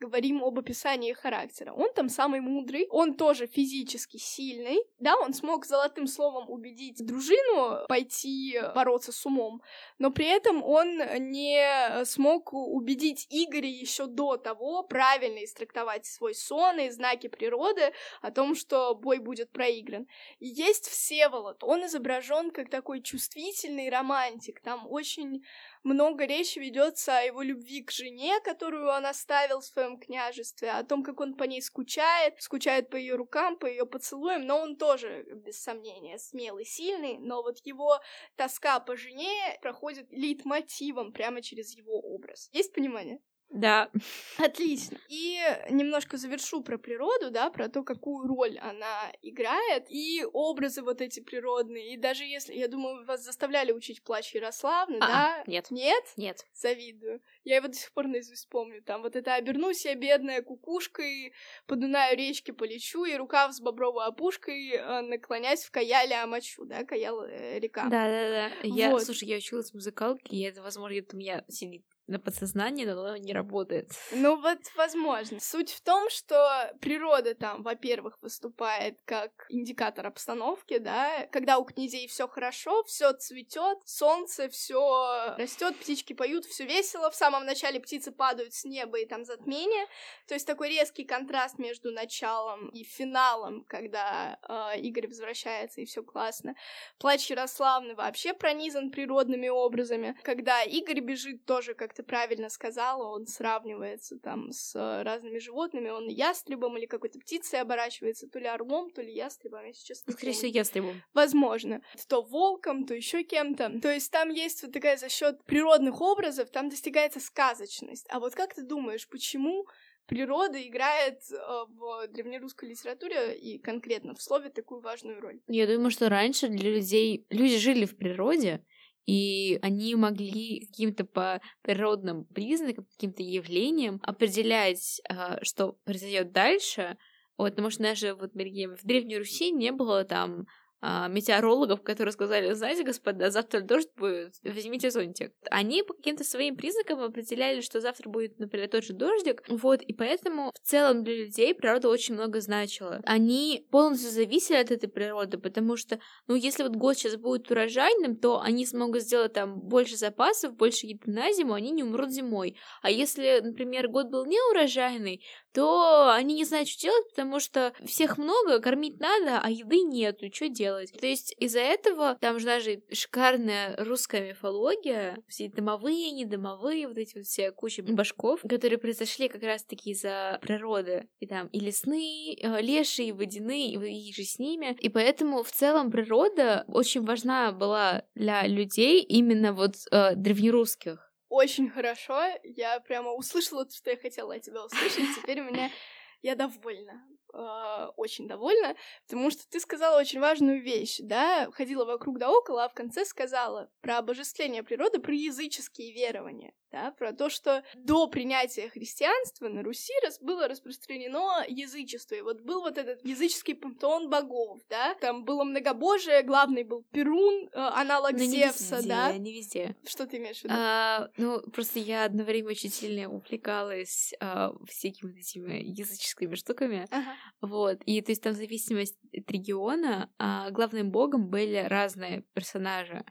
говорим 0.00 0.42
об 0.42 0.58
описании 0.58 1.12
характера. 1.12 1.72
Он 1.72 1.92
там 1.94 2.08
самый 2.08 2.40
мудрый, 2.40 2.86
он 2.90 3.14
тоже 3.14 3.46
физически 3.46 4.16
сильный, 4.16 4.78
да, 4.98 5.16
он 5.16 5.32
смог 5.32 5.66
золотым 5.66 6.06
словом 6.06 6.50
убедить 6.50 7.04
дружину 7.04 7.86
пойти 7.88 8.60
бороться 8.74 9.12
с 9.12 9.26
умом, 9.26 9.62
но 9.98 10.10
при 10.10 10.26
этом 10.26 10.62
он 10.62 10.98
не 11.30 12.04
смог 12.04 12.52
убедить 12.52 13.26
Игоря 13.30 13.68
еще 13.68 14.06
до 14.06 14.36
того 14.36 14.82
правильно 14.82 15.44
истрактовать 15.44 16.06
свой 16.06 16.34
сон 16.34 16.80
и 16.80 16.90
знаки 16.90 17.28
природы 17.28 17.92
о 18.20 18.30
том, 18.30 18.54
что 18.54 18.94
бой 18.94 19.18
будет 19.18 19.50
проигран. 19.52 20.06
И 20.38 20.46
есть 20.46 20.88
Всеволод, 20.88 21.62
он 21.62 21.86
изображен 21.86 22.50
как 22.50 22.70
такой 22.70 23.00
чувствительный 23.00 23.88
романтик, 23.90 24.60
там 24.60 24.86
очень 24.90 25.44
много 25.84 26.24
речи 26.24 26.58
ведется 26.58 27.18
о 27.18 27.22
его 27.22 27.42
любви 27.42 27.82
к 27.82 27.92
жене, 27.92 28.40
которую 28.40 28.88
он 28.88 29.06
оставил 29.06 29.60
в 29.60 29.64
своем 29.64 29.98
княжестве, 29.98 30.70
о 30.70 30.82
том, 30.82 31.02
как 31.02 31.20
он 31.20 31.34
по 31.34 31.44
ней 31.44 31.62
скучает, 31.62 32.40
скучает 32.40 32.90
по 32.90 32.96
ее 32.96 33.14
рукам, 33.14 33.56
по 33.56 33.66
ее 33.66 33.86
поцелуям, 33.86 34.46
но 34.46 34.58
он 34.58 34.76
тоже, 34.76 35.24
без 35.34 35.62
сомнения, 35.62 36.18
смелый, 36.18 36.64
сильный, 36.64 37.18
но 37.18 37.42
вот 37.42 37.58
его 37.64 38.00
тоска 38.36 38.80
по 38.80 38.96
жене 38.96 39.58
проходит 39.62 40.10
лейтмотивом 40.10 41.12
прямо 41.12 41.42
через 41.42 41.76
его 41.76 42.00
образ. 42.00 42.48
Есть 42.52 42.72
понимание? 42.72 43.20
Да. 43.50 43.90
Отлично. 44.38 44.98
И 45.08 45.38
немножко 45.70 46.16
завершу 46.16 46.62
про 46.62 46.76
природу, 46.76 47.30
да, 47.30 47.50
про 47.50 47.68
то, 47.68 47.82
какую 47.82 48.26
роль 48.26 48.58
она 48.58 49.12
играет, 49.22 49.84
и 49.88 50.24
образы 50.32 50.82
вот 50.82 51.00
эти 51.00 51.20
природные. 51.20 51.94
И 51.94 51.96
даже 51.96 52.24
если, 52.24 52.54
я 52.54 52.68
думаю, 52.68 53.04
вас 53.06 53.22
заставляли 53.22 53.72
учить 53.72 54.02
плач 54.02 54.34
Ярославны, 54.34 54.96
А-а, 55.00 55.06
да? 55.06 55.44
нет. 55.46 55.70
Нет? 55.70 56.04
Нет. 56.16 56.44
Завидую. 56.52 57.20
Я 57.44 57.56
его 57.56 57.68
до 57.68 57.74
сих 57.74 57.92
пор 57.92 58.08
наизусть 58.08 58.48
помню. 58.48 58.82
Там 58.82 59.02
вот 59.02 59.14
это 59.14 59.34
«Обернусь 59.34 59.84
я, 59.84 59.94
бедная 59.94 60.42
кукушкой, 60.42 61.32
по 61.66 61.76
Дунаю 61.76 62.16
речке 62.16 62.52
полечу, 62.52 63.04
и 63.04 63.14
рукав 63.14 63.52
с 63.52 63.60
бобровой 63.60 64.06
опушкой, 64.06 64.70
э, 64.70 65.00
наклонясь 65.02 65.64
в 65.64 65.70
каяле 65.70 66.16
омочу», 66.16 66.64
да, 66.64 66.84
каял 66.84 67.22
э, 67.22 67.60
река. 67.60 67.84
Да-да-да. 67.84 68.50
Я, 68.62 68.90
Вот. 68.90 69.04
слушай, 69.04 69.28
я 69.28 69.36
училась 69.36 69.70
в 69.70 69.74
музыкалке, 69.74 70.34
и 70.34 70.42
это, 70.42 70.62
возможно, 70.62 70.94
где-то 70.94 71.16
у 71.16 71.18
меня 71.18 71.44
сидит 71.48 71.84
на 72.06 72.18
подсознании, 72.18 72.84
но 72.84 72.92
оно 72.92 73.16
не 73.16 73.32
работает. 73.32 73.90
Ну 74.12 74.40
вот, 74.40 74.58
возможно. 74.76 75.40
Суть 75.40 75.72
в 75.72 75.80
том, 75.80 76.10
что 76.10 76.70
природа 76.80 77.34
там, 77.34 77.62
во-первых, 77.62 78.18
выступает 78.20 78.98
как 79.04 79.46
индикатор 79.48 80.06
обстановки, 80.06 80.78
да, 80.78 81.26
когда 81.32 81.58
у 81.58 81.64
князей 81.64 82.06
все 82.06 82.28
хорошо, 82.28 82.82
все 82.84 83.12
цветет, 83.14 83.78
солнце, 83.86 84.48
все 84.50 85.34
растет, 85.38 85.76
птички 85.78 86.12
поют, 86.12 86.44
все 86.44 86.66
весело. 86.66 87.10
В 87.10 87.14
самом 87.14 87.46
начале 87.46 87.80
птицы 87.80 88.12
падают 88.12 88.52
с 88.52 88.64
неба 88.64 88.98
и 88.98 89.06
там 89.06 89.24
затмение. 89.24 89.86
То 90.28 90.34
есть 90.34 90.46
такой 90.46 90.68
резкий 90.68 91.04
контраст 91.04 91.58
между 91.58 91.90
началом 91.90 92.68
и 92.68 92.84
финалом, 92.84 93.64
когда 93.64 94.38
э, 94.46 94.80
Игорь 94.80 95.08
возвращается 95.08 95.80
и 95.80 95.86
все 95.86 96.02
классно. 96.02 96.54
Плач 96.98 97.30
Ярославны 97.30 97.94
вообще 97.94 98.34
пронизан 98.34 98.90
природными 98.90 99.48
образами. 99.48 100.18
Когда 100.22 100.62
Игорь 100.62 101.00
бежит, 101.00 101.46
тоже, 101.46 101.74
как 101.74 101.93
ты 101.94 102.02
правильно 102.02 102.48
сказала, 102.48 103.14
он 103.14 103.26
сравнивается 103.26 104.18
там 104.18 104.50
с 104.52 104.74
э, 104.74 105.02
разными 105.02 105.38
животными, 105.38 105.90
он 105.90 106.08
ястребом 106.08 106.76
или 106.76 106.86
какой-то 106.86 107.18
птицей 107.18 107.60
оборачивается, 107.60 108.28
то 108.28 108.38
ли 108.38 108.46
орлом, 108.46 108.90
то 108.90 109.02
ли 109.02 109.12
ястребом, 109.12 109.64
я 109.64 109.72
сейчас 109.72 110.06
не 110.06 110.12
Скорее 110.12 110.32
помню. 110.32 110.38
всего, 110.38 110.58
ястребом. 110.58 111.02
Возможно. 111.14 111.82
То 112.08 112.22
волком, 112.22 112.86
то 112.86 112.94
еще 112.94 113.22
кем-то. 113.22 113.80
То 113.80 113.92
есть 113.92 114.10
там 114.10 114.30
есть 114.30 114.62
вот 114.62 114.72
такая 114.72 114.96
за 114.96 115.08
счет 115.08 115.42
природных 115.44 116.00
образов, 116.00 116.50
там 116.50 116.68
достигается 116.68 117.20
сказочность. 117.20 118.06
А 118.10 118.20
вот 118.20 118.34
как 118.34 118.54
ты 118.54 118.62
думаешь, 118.62 119.08
почему 119.08 119.66
природа 120.06 120.60
играет 120.60 121.20
э, 121.30 121.36
в 121.68 122.08
древнерусской 122.08 122.68
литературе 122.68 123.36
и 123.36 123.58
конкретно 123.58 124.14
в 124.14 124.22
слове 124.22 124.50
такую 124.50 124.80
важную 124.80 125.20
роль? 125.20 125.40
Я 125.48 125.66
думаю, 125.66 125.90
что 125.90 126.08
раньше 126.08 126.48
для 126.48 126.70
людей... 126.70 127.26
Люди 127.30 127.56
жили 127.56 127.84
в 127.86 127.96
природе, 127.96 128.64
и 129.06 129.58
они 129.62 129.94
могли 129.94 130.66
каким-то 130.66 131.04
по 131.04 131.40
природным 131.62 132.24
признакам, 132.26 132.86
каким-то 132.86 133.22
явлениям 133.22 134.00
определять, 134.02 135.00
а, 135.08 135.38
что 135.42 135.72
произойдет 135.84 136.32
дальше. 136.32 136.96
Вот, 137.36 137.50
потому 137.50 137.70
что 137.70 137.82
даже 137.82 138.14
вот 138.14 138.32
в 138.32 138.86
Древней 138.86 139.18
Руси 139.18 139.50
не 139.50 139.72
было 139.72 140.04
там 140.04 140.46
а, 140.86 141.08
метеорологов, 141.08 141.82
которые 141.82 142.12
сказали, 142.12 142.52
знаете, 142.52 142.82
господа, 142.82 143.30
завтра 143.30 143.62
дождь 143.62 143.88
будет, 143.96 144.34
возьмите 144.42 144.90
зонтик. 144.90 145.32
Они 145.50 145.82
по 145.82 145.94
каким-то 145.94 146.24
своим 146.24 146.56
признакам 146.56 147.00
определяли, 147.00 147.62
что 147.62 147.80
завтра 147.80 148.10
будет, 148.10 148.38
например, 148.38 148.68
тот 148.68 148.84
же 148.84 148.92
дождик. 148.92 149.42
Вот, 149.48 149.80
и 149.80 149.94
поэтому 149.94 150.52
в 150.52 150.68
целом 150.68 151.02
для 151.02 151.24
людей 151.24 151.54
природа 151.54 151.88
очень 151.88 152.12
много 152.12 152.42
значила. 152.42 153.00
Они 153.04 153.66
полностью 153.70 154.10
зависели 154.10 154.58
от 154.58 154.70
этой 154.70 154.90
природы, 154.90 155.38
потому 155.38 155.78
что, 155.78 156.00
ну, 156.26 156.34
если 156.34 156.62
вот 156.62 156.76
год 156.76 156.98
сейчас 156.98 157.16
будет 157.16 157.50
урожайным, 157.50 158.18
то 158.18 158.42
они 158.42 158.66
смогут 158.66 159.04
сделать 159.04 159.32
там 159.32 159.58
больше 159.58 159.96
запасов, 159.96 160.54
больше 160.54 160.86
еды 160.86 161.10
на 161.10 161.32
зиму, 161.32 161.54
они 161.54 161.70
не 161.70 161.82
умрут 161.82 162.10
зимой. 162.10 162.58
А 162.82 162.90
если, 162.90 163.40
например, 163.42 163.88
год 163.88 164.10
был 164.10 164.26
не 164.26 164.38
урожайный, 164.50 165.24
то 165.54 166.12
они 166.12 166.34
не 166.34 166.44
знают, 166.44 166.68
что 166.68 166.82
делать, 166.82 167.08
потому 167.10 167.38
что 167.38 167.72
всех 167.84 168.18
много, 168.18 168.58
кормить 168.58 168.98
надо, 168.98 169.38
а 169.40 169.48
еды 169.50 169.82
нету, 169.82 170.26
что 170.32 170.48
делать? 170.48 170.92
То 171.00 171.06
есть 171.06 171.34
из-за 171.38 171.60
этого 171.60 172.18
там 172.20 172.40
же 172.40 172.46
даже 172.46 172.82
шикарная 172.92 173.76
русская 173.84 174.28
мифология, 174.30 175.22
все 175.28 175.48
домовые, 175.48 176.10
недомовые, 176.10 176.88
вот 176.88 176.98
эти 176.98 177.16
вот 177.16 177.26
все 177.26 177.52
куча 177.52 177.84
башков, 177.84 178.42
которые 178.42 178.78
произошли 178.78 179.28
как 179.28 179.44
раз-таки 179.44 179.90
из-за 179.90 180.40
природы. 180.42 181.08
И 181.20 181.26
там 181.26 181.46
и 181.48 181.60
лесные, 181.60 182.34
э, 182.34 182.60
лешие, 182.60 183.10
и 183.10 183.12
водяные, 183.12 183.74
и, 183.74 184.08
и 184.08 184.12
же 184.12 184.24
с 184.24 184.40
ними. 184.40 184.76
И 184.80 184.88
поэтому 184.88 185.44
в 185.44 185.52
целом 185.52 185.92
природа 185.92 186.64
очень 186.66 187.04
важна 187.04 187.52
была 187.52 188.02
для 188.16 188.44
людей 188.46 189.02
именно 189.02 189.52
вот 189.52 189.76
э, 189.92 190.16
древнерусских. 190.16 191.13
Очень 191.34 191.68
хорошо. 191.68 192.22
Я 192.44 192.78
прямо 192.78 193.10
услышала 193.12 193.64
то, 193.64 193.74
что 193.74 193.90
я 193.90 193.96
хотела 193.96 194.34
от 194.36 194.42
тебя 194.42 194.64
услышать. 194.64 195.16
Теперь 195.16 195.40
у 195.40 195.44
меня... 195.44 195.68
Я 196.22 196.36
довольна. 196.36 197.06
э, 197.34 197.86
Очень 197.96 198.28
довольна, 198.28 198.76
потому 199.06 199.30
что 199.30 199.42
ты 199.50 199.60
сказала 199.60 200.00
очень 200.00 200.20
важную 200.20 200.62
вещь, 200.62 200.96
да, 201.02 201.50
ходила 201.52 201.84
вокруг 201.84 202.18
да 202.18 202.30
около, 202.30 202.64
а 202.64 202.68
в 202.70 202.72
конце 202.72 203.04
сказала 203.04 203.68
про 203.82 203.98
обожествление 203.98 204.62
природы, 204.62 205.00
про 205.00 205.12
языческие 205.12 205.92
верования, 205.92 206.54
да, 206.74 206.90
про 206.90 207.12
то, 207.12 207.30
что 207.30 207.62
до 207.76 208.08
принятия 208.08 208.68
христианства 208.68 209.48
на 209.48 209.62
Руси 209.62 209.92
раз, 210.02 210.18
было 210.20 210.48
распространено 210.48 211.44
язычество, 211.46 212.16
и 212.16 212.20
вот 212.20 212.40
был 212.40 212.62
вот 212.62 212.78
этот 212.78 213.04
языческий 213.04 213.54
пантеон 213.54 214.10
богов, 214.10 214.60
да, 214.68 214.94
там 215.00 215.24
было 215.24 215.44
многобожие, 215.44 216.22
главный 216.22 216.64
был 216.64 216.84
Перун, 216.90 217.46
э, 217.46 217.50
аналог 217.54 218.12
Но 218.12 218.18
не 218.18 218.26
Зевса, 218.26 218.76
везде, 218.76 218.88
да. 218.88 219.16
не 219.16 219.32
везде. 219.32 219.76
Что 219.86 220.06
ты 220.06 220.16
имеешь 220.16 220.40
в 220.40 220.44
виду? 220.44 220.54
А, 220.56 221.08
ну, 221.16 221.40
просто 221.52 221.78
я 221.78 222.04
одно 222.04 222.24
время 222.24 222.48
очень 222.48 222.70
сильно 222.70 223.08
увлекалась 223.08 224.12
а, 224.20 224.52
всякими 224.66 225.10
вот 225.10 225.18
этими 225.18 225.62
языческими 225.62 226.34
штуками. 226.34 226.86
Ага. 226.90 227.14
Вот. 227.40 227.82
И 227.86 228.00
то 228.00 228.10
есть 228.10 228.22
там 228.22 228.32
в 228.32 228.36
зависимости 228.36 228.98
от 229.16 229.30
региона 229.30 230.10
а, 230.18 230.50
главным 230.50 230.90
богом 230.90 231.28
были 231.28 231.66
разные 231.68 232.24
персонажи. 232.34 233.04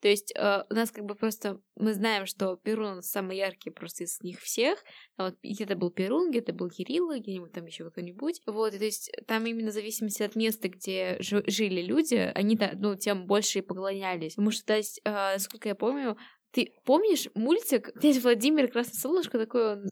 То 0.00 0.08
есть 0.08 0.32
э, 0.36 0.62
у 0.68 0.74
нас 0.74 0.90
как 0.90 1.04
бы 1.04 1.14
просто 1.14 1.60
мы 1.76 1.94
знаем, 1.94 2.26
что 2.26 2.56
Перун 2.56 3.02
самый 3.02 3.36
яркий 3.36 3.70
просто 3.70 4.04
из 4.04 4.20
них 4.22 4.40
всех. 4.40 4.82
А 5.16 5.24
Вот 5.24 5.36
где-то 5.42 5.76
был 5.76 5.90
Перун, 5.90 6.30
где-то 6.30 6.52
был 6.52 6.68
Кирилл, 6.68 7.14
где-нибудь 7.18 7.52
там 7.52 7.66
еще 7.66 7.90
кто-нибудь. 7.90 8.40
Вот, 8.46 8.74
и 8.74 8.78
то 8.78 8.84
есть 8.84 9.10
там 9.26 9.46
именно 9.46 9.70
в 9.70 9.74
зависимости 9.74 10.22
от 10.22 10.36
места, 10.36 10.68
где 10.68 11.16
жи- 11.20 11.44
жили 11.46 11.82
люди, 11.82 12.14
они 12.34 12.58
ну, 12.74 12.96
тем 12.96 13.26
больше 13.26 13.60
и 13.60 13.62
поклонялись. 13.62 14.34
Потому 14.34 14.50
что, 14.50 14.66
то 14.66 14.76
есть, 14.76 15.00
э, 15.04 15.10
насколько 15.10 15.68
я 15.68 15.74
помню, 15.74 16.16
ты 16.52 16.72
помнишь 16.84 17.28
мультик 17.34 17.92
«Князь 18.00 18.22
Владимир 18.22 18.68
Красное 18.68 18.98
Солнышко» 18.98 19.38
такой 19.38 19.72
он 19.74 19.88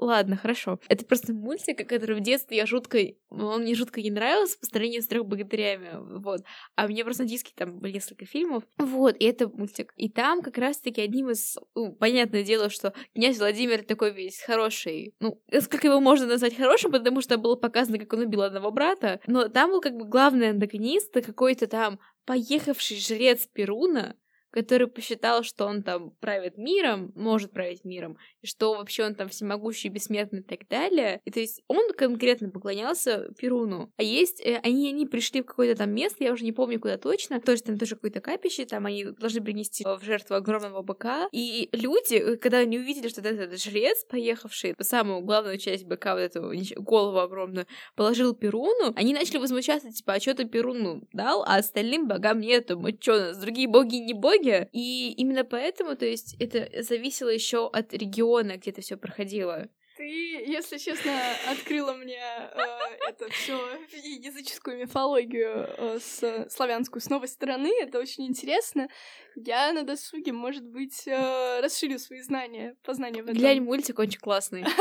Ладно, 0.00 0.34
хорошо. 0.36 0.80
Это 0.88 1.04
просто 1.04 1.34
мультик, 1.34 1.86
который 1.86 2.16
в 2.16 2.20
детстве 2.20 2.56
я 2.56 2.64
жутко... 2.64 2.98
Он 3.28 3.60
мне 3.60 3.74
жутко 3.74 4.00
не 4.00 4.10
нравился 4.10 4.58
по 4.58 4.64
сравнению 4.64 5.02
с 5.02 5.06
трех 5.06 5.26
богатырями, 5.26 5.90
вот. 6.22 6.40
А 6.74 6.88
мне 6.88 7.04
просто 7.04 7.24
на 7.24 7.28
диске 7.28 7.52
там 7.54 7.80
были 7.80 7.92
несколько 7.92 8.24
фильмов. 8.24 8.64
Вот, 8.78 9.14
и 9.18 9.26
это 9.26 9.46
мультик. 9.48 9.92
И 9.96 10.08
там 10.08 10.40
как 10.40 10.56
раз-таки 10.56 11.02
одним 11.02 11.28
из... 11.28 11.58
Ну, 11.74 11.92
понятное 11.92 12.42
дело, 12.42 12.70
что 12.70 12.94
князь 13.14 13.36
Владимир 13.38 13.84
такой 13.84 14.14
весь 14.14 14.40
хороший. 14.40 15.14
Ну, 15.20 15.38
как 15.68 15.84
его 15.84 16.00
можно 16.00 16.26
назвать 16.26 16.56
хорошим, 16.56 16.92
потому 16.92 17.20
что 17.20 17.36
было 17.36 17.56
показано, 17.56 17.98
как 17.98 18.10
он 18.14 18.20
убил 18.20 18.40
одного 18.40 18.70
брата. 18.70 19.20
Но 19.26 19.48
там 19.48 19.70
был 19.70 19.82
как 19.82 19.96
бы 19.96 20.06
главный 20.06 20.48
антагонист, 20.48 21.12
какой-то 21.12 21.66
там 21.66 22.00
поехавший 22.24 22.96
жрец 22.96 23.46
Перуна, 23.52 24.16
который 24.50 24.86
посчитал, 24.88 25.42
что 25.42 25.66
он 25.66 25.82
там 25.82 26.10
правит 26.20 26.58
миром, 26.58 27.12
может 27.14 27.52
править 27.52 27.84
миром, 27.84 28.18
и 28.42 28.46
что 28.46 28.74
вообще 28.74 29.04
он 29.04 29.14
там 29.14 29.28
всемогущий, 29.28 29.88
бессмертный 29.88 30.40
и 30.40 30.42
так 30.42 30.68
далее. 30.68 31.20
И 31.24 31.30
то 31.30 31.40
есть 31.40 31.62
он 31.68 31.92
конкретно 31.92 32.50
поклонялся 32.50 33.32
Перуну. 33.38 33.92
А 33.96 34.02
есть, 34.02 34.40
э, 34.40 34.60
они, 34.62 34.88
они 34.88 35.06
пришли 35.06 35.42
в 35.42 35.46
какое-то 35.46 35.78
там 35.78 35.90
место, 35.90 36.24
я 36.24 36.32
уже 36.32 36.44
не 36.44 36.52
помню 36.52 36.80
куда 36.80 36.98
точно, 36.98 37.40
тоже 37.40 37.62
там 37.62 37.78
тоже 37.78 37.94
какое-то 37.94 38.20
капище, 38.20 38.64
там 38.64 38.86
они 38.86 39.04
должны 39.04 39.40
принести 39.42 39.84
в 39.84 40.00
жертву 40.02 40.36
огромного 40.36 40.82
быка. 40.82 41.28
И 41.32 41.68
люди, 41.72 42.14
э, 42.14 42.36
когда 42.36 42.58
они 42.58 42.78
увидели, 42.78 43.08
что 43.08 43.20
этот 43.20 43.60
жрец, 43.60 44.04
поехавший 44.04 44.74
самую 44.80 45.20
главную 45.20 45.58
часть 45.58 45.84
быка, 45.84 46.14
вот 46.14 46.20
эту 46.20 46.52
голову 46.76 47.18
огромную, 47.18 47.66
положил 47.94 48.34
Перуну, 48.34 48.92
они 48.96 49.12
начали 49.12 49.38
возмущаться, 49.38 49.92
типа, 49.92 50.14
а 50.14 50.20
что 50.20 50.34
ты 50.34 50.44
Перуну 50.44 51.02
дал, 51.12 51.42
а 51.42 51.56
остальным 51.56 52.08
богам 52.08 52.40
нету, 52.40 52.78
мы 52.78 52.96
что, 53.00 53.18
нас 53.18 53.38
другие 53.38 53.68
боги 53.68 53.96
не 53.96 54.14
боги? 54.14 54.39
И 54.42 55.12
именно 55.12 55.44
поэтому, 55.44 55.96
то 55.96 56.06
есть, 56.06 56.36
это 56.40 56.82
зависело 56.82 57.28
еще 57.28 57.68
от 57.68 57.92
региона, 57.92 58.56
где 58.56 58.70
это 58.70 58.80
все 58.80 58.96
проходило. 58.96 59.68
Ты, 59.96 60.04
если 60.04 60.78
честно, 60.78 61.12
открыла 61.46 61.92
мне 61.92 62.16
э, 62.16 62.60
это 63.06 63.28
все 63.28 63.60
языческую 63.92 64.78
мифологию 64.78 65.68
э, 65.76 65.98
с 66.00 66.48
славянскую 66.48 67.02
с 67.02 67.10
новой 67.10 67.28
стороны. 67.28 67.70
Это 67.82 67.98
очень 67.98 68.26
интересно. 68.26 68.88
Я 69.36 69.72
на 69.74 69.82
досуге, 69.82 70.32
может 70.32 70.64
быть, 70.64 71.06
э, 71.06 71.60
расширю 71.60 71.98
свои 71.98 72.22
знания, 72.22 72.76
познания 72.82 73.22
в 73.22 73.26
этом. 73.26 73.36
Глянь, 73.36 73.60
мультик 73.60 73.98
очень 73.98 74.20
классный. 74.20 74.64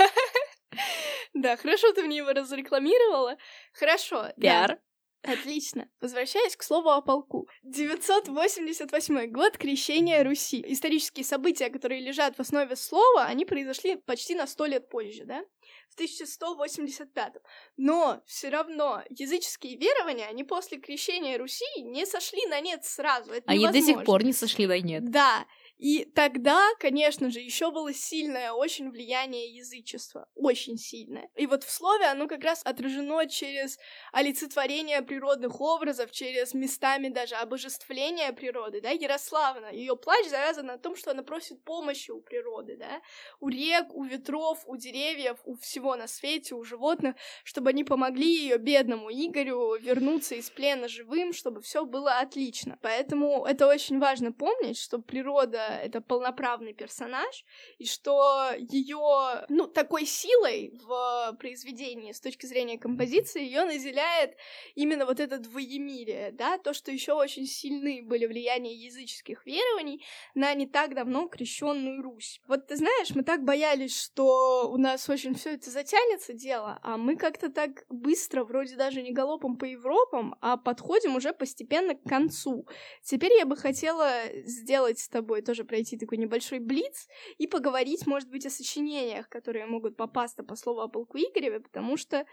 Да, 1.33 1.57
хорошо 1.57 1.93
ты 1.93 2.03
мне 2.03 2.17
его 2.17 2.31
разрекламировала. 2.31 3.37
Хорошо. 3.73 4.29
Пиар. 4.41 4.79
Отлично. 5.21 5.89
Возвращаясь 5.99 6.55
к 6.55 6.63
слову 6.63 6.89
о 6.89 7.01
полку. 7.01 7.47
988 7.63 9.31
год 9.31 9.57
крещения 9.57 10.23
Руси. 10.23 10.63
Исторические 10.67 11.25
события, 11.25 11.69
которые 11.69 12.01
лежат 12.01 12.37
в 12.37 12.39
основе 12.39 12.75
слова, 12.75 13.25
они 13.25 13.45
произошли 13.45 13.97
почти 13.97 14.35
на 14.35 14.47
сто 14.47 14.65
лет 14.65 14.89
позже, 14.89 15.25
да? 15.25 15.41
В 15.89 15.95
1185. 15.95 17.33
Но 17.77 18.21
все 18.25 18.49
равно 18.49 19.03
языческие 19.09 19.75
верования, 19.77 20.27
они 20.27 20.43
после 20.43 20.77
крещения 20.79 21.37
Руси 21.37 21.65
не 21.81 22.05
сошли 22.05 22.45
на 22.47 22.61
нет 22.61 22.85
сразу. 22.85 23.31
Это 23.33 23.43
Они 23.51 23.65
до 23.67 23.73
невозможно. 23.73 23.99
сих 23.99 24.05
пор 24.05 24.23
не 24.23 24.33
сошли 24.33 24.67
на 24.67 24.79
нет. 24.79 25.09
Да, 25.11 25.45
и 25.79 26.03
тогда, 26.03 26.59
конечно 26.77 27.31
же, 27.31 27.39
еще 27.39 27.71
было 27.71 27.93
сильное 27.93 28.51
очень 28.51 28.91
влияние 28.91 29.55
язычества, 29.55 30.27
очень 30.35 30.77
сильное. 30.77 31.29
И 31.37 31.47
вот 31.47 31.63
в 31.63 31.71
слове 31.71 32.05
оно 32.07 32.27
как 32.27 32.43
раз 32.43 32.61
отражено 32.65 33.25
через 33.27 33.77
олицетворение 34.11 35.01
природных 35.01 35.61
образов, 35.61 36.11
через 36.11 36.53
местами 36.53 37.07
даже 37.07 37.35
обожествление 37.35 38.33
природы, 38.33 38.81
да, 38.81 38.89
Ярославна, 38.89 39.67
ее 39.67 39.95
плач 39.95 40.27
завязан 40.27 40.65
на 40.65 40.77
том, 40.77 40.97
что 40.97 41.11
она 41.11 41.23
просит 41.23 41.63
помощи 41.63 42.11
у 42.11 42.19
природы, 42.19 42.75
да, 42.75 42.99
у 43.39 43.47
рек, 43.47 43.93
у 43.93 44.03
ветров, 44.03 44.61
у 44.65 44.75
деревьев, 44.75 45.37
у 45.45 45.55
всего 45.55 45.95
на 45.95 46.07
свете, 46.07 46.55
у 46.55 46.63
животных, 46.65 47.15
чтобы 47.45 47.69
они 47.69 47.85
помогли 47.85 48.27
ее 48.27 48.57
бедному 48.57 49.09
Игорю 49.09 49.77
вернуться 49.77 50.35
из 50.35 50.49
плена 50.49 50.89
живым, 50.89 51.31
чтобы 51.31 51.61
все 51.61 51.85
было 51.85 52.19
отлично. 52.19 52.77
Поэтому 52.81 53.45
это 53.45 53.65
очень 53.65 53.99
важно 53.99 54.33
помнить, 54.33 54.77
что 54.77 54.99
природа 54.99 55.68
это 55.69 56.01
полноправный 56.01 56.73
персонаж, 56.73 57.45
и 57.77 57.85
что 57.85 58.51
ее, 58.57 59.45
ну, 59.49 59.67
такой 59.67 60.05
силой 60.05 60.73
в 60.83 61.37
произведении 61.39 62.11
с 62.11 62.21
точки 62.21 62.45
зрения 62.45 62.77
композиции 62.77 63.43
ее 63.43 63.65
наделяет 63.65 64.35
именно 64.75 65.05
вот 65.05 65.19
это 65.19 65.37
двоемирие, 65.37 66.31
да, 66.31 66.57
то, 66.57 66.73
что 66.73 66.91
еще 66.91 67.13
очень 67.13 67.45
сильны 67.45 68.01
были 68.03 68.25
влияния 68.25 68.73
языческих 68.73 69.45
верований 69.45 70.03
на 70.35 70.53
не 70.53 70.67
так 70.67 70.95
давно 70.95 71.27
крещенную 71.27 72.01
Русь. 72.01 72.41
Вот 72.47 72.67
ты 72.67 72.75
знаешь, 72.75 73.15
мы 73.15 73.23
так 73.23 73.43
боялись, 73.43 73.99
что 73.99 74.69
у 74.71 74.77
нас 74.77 75.09
очень 75.09 75.35
все 75.35 75.53
это 75.53 75.69
затянется 75.69 76.33
дело, 76.33 76.79
а 76.81 76.97
мы 76.97 77.15
как-то 77.15 77.49
так 77.49 77.85
быстро, 77.89 78.43
вроде 78.43 78.75
даже 78.75 79.01
не 79.01 79.11
галопом 79.11 79.57
по 79.57 79.65
Европам, 79.65 80.35
а 80.41 80.57
подходим 80.57 81.15
уже 81.15 81.33
постепенно 81.33 81.95
к 81.95 82.03
концу. 82.03 82.67
Теперь 83.03 83.33
я 83.33 83.45
бы 83.45 83.55
хотела 83.55 84.09
сделать 84.45 84.99
с 84.99 85.09
тобой 85.09 85.41
тоже 85.41 85.58
пройти 85.65 85.97
такой 85.97 86.17
небольшой 86.17 86.59
блиц 86.59 87.07
и 87.37 87.47
поговорить, 87.47 88.07
может 88.07 88.29
быть, 88.29 88.45
о 88.45 88.49
сочинениях, 88.49 89.29
которые 89.29 89.65
могут 89.65 89.97
попасться 89.97 90.43
по 90.43 90.55
слову 90.55 90.81
о 90.81 90.87
полку 90.87 91.17
Игореве, 91.17 91.59
потому 91.59 91.97
что, 91.97 92.25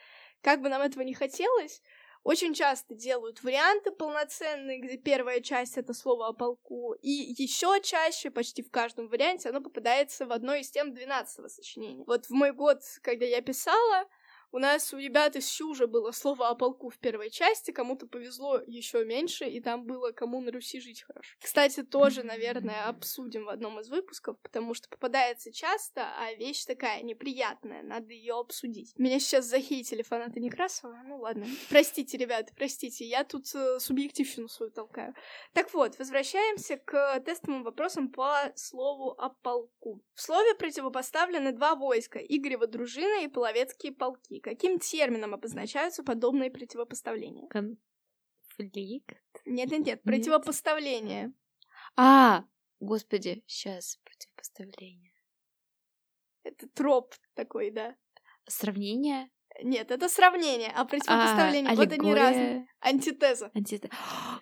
как 0.42 0.62
бы 0.62 0.68
нам 0.68 0.82
этого 0.82 1.02
не 1.02 1.14
хотелось, 1.14 1.82
очень 2.26 2.54
часто 2.54 2.96
делают 2.96 3.44
варианты 3.44 3.92
полноценные, 3.92 4.80
где 4.80 4.96
первая 4.96 5.40
часть 5.40 5.78
это 5.78 5.94
слово 5.94 6.26
о 6.26 6.32
полку, 6.32 6.94
и 6.94 7.08
еще 7.08 7.80
чаще, 7.80 8.32
почти 8.32 8.62
в 8.62 8.70
каждом 8.72 9.06
варианте, 9.06 9.50
оно 9.50 9.60
попадается 9.60 10.26
в 10.26 10.32
одно 10.32 10.56
из 10.56 10.68
тем 10.70 10.92
12 10.92 11.48
сочинения. 11.52 12.04
Вот 12.04 12.26
в 12.26 12.30
мой 12.30 12.52
год, 12.52 12.80
когда 13.02 13.24
я 13.24 13.40
писала, 13.42 14.08
у 14.52 14.58
нас 14.58 14.92
у 14.92 14.98
ребят 14.98 15.36
из 15.36 15.48
Сюжа 15.48 15.86
было 15.86 16.12
слово 16.12 16.48
о 16.48 16.54
полку 16.54 16.88
в 16.88 16.98
первой 16.98 17.30
части, 17.30 17.70
кому-то 17.70 18.06
повезло 18.06 18.60
еще 18.66 19.04
меньше, 19.04 19.44
и 19.44 19.60
там 19.60 19.84
было 19.84 20.12
кому 20.12 20.40
на 20.40 20.52
Руси 20.52 20.80
жить 20.80 21.02
хорошо. 21.02 21.36
Кстати, 21.42 21.82
тоже, 21.82 22.22
наверное, 22.22 22.86
обсудим 22.86 23.44
в 23.44 23.48
одном 23.48 23.80
из 23.80 23.88
выпусков, 23.88 24.38
потому 24.42 24.74
что 24.74 24.88
попадается 24.88 25.52
часто, 25.52 26.06
а 26.18 26.32
вещь 26.34 26.64
такая 26.64 27.02
неприятная, 27.02 27.82
надо 27.82 28.12
ее 28.12 28.34
обсудить. 28.34 28.94
Меня 28.96 29.18
сейчас 29.18 29.46
захейтили 29.46 30.02
фанаты 30.02 30.40
Некрасова, 30.40 31.02
ну 31.04 31.18
ладно. 31.18 31.46
Простите, 31.68 32.16
ребята, 32.16 32.52
простите, 32.56 33.04
я 33.04 33.24
тут 33.24 33.54
э, 33.54 33.78
субъективщину 33.80 34.48
свою 34.48 34.72
толкаю. 34.72 35.14
Так 35.52 35.72
вот, 35.74 35.98
возвращаемся 35.98 36.76
к 36.76 37.20
тестовым 37.20 37.64
вопросам 37.64 38.10
по 38.10 38.52
слову 38.54 39.10
о 39.18 39.30
полку. 39.30 40.02
В 40.14 40.20
слове 40.20 40.54
противопоставлены 40.54 41.52
два 41.52 41.74
войска— 41.74 42.18
Игорева 42.28 42.66
дружина 42.66 43.22
и 43.22 43.28
половецкие 43.28 43.92
полки. 43.92 44.35
Каким 44.40 44.78
термином 44.78 45.34
обозначаются 45.34 46.02
подобные 46.02 46.50
противопоставления? 46.50 47.48
Конфликт. 47.48 49.16
Нет-нет-нет, 49.44 50.02
противопоставление. 50.02 51.32
А, 51.96 52.44
господи, 52.80 53.42
сейчас 53.46 53.98
противопоставление. 54.04 55.12
Это 56.42 56.68
троп 56.68 57.14
такой, 57.34 57.70
да. 57.70 57.96
Сравнение. 58.48 59.30
Нет, 59.62 59.90
это 59.90 60.08
сравнение, 60.08 60.70
а 60.74 60.84
противопоставление, 60.84 61.72
А, 61.72 61.76
вот 61.76 61.86
они 61.90 61.94
аллегория. 61.94 62.22
разные. 62.22 62.68
Антитеза. 62.86 63.50
Антите- 63.52 63.90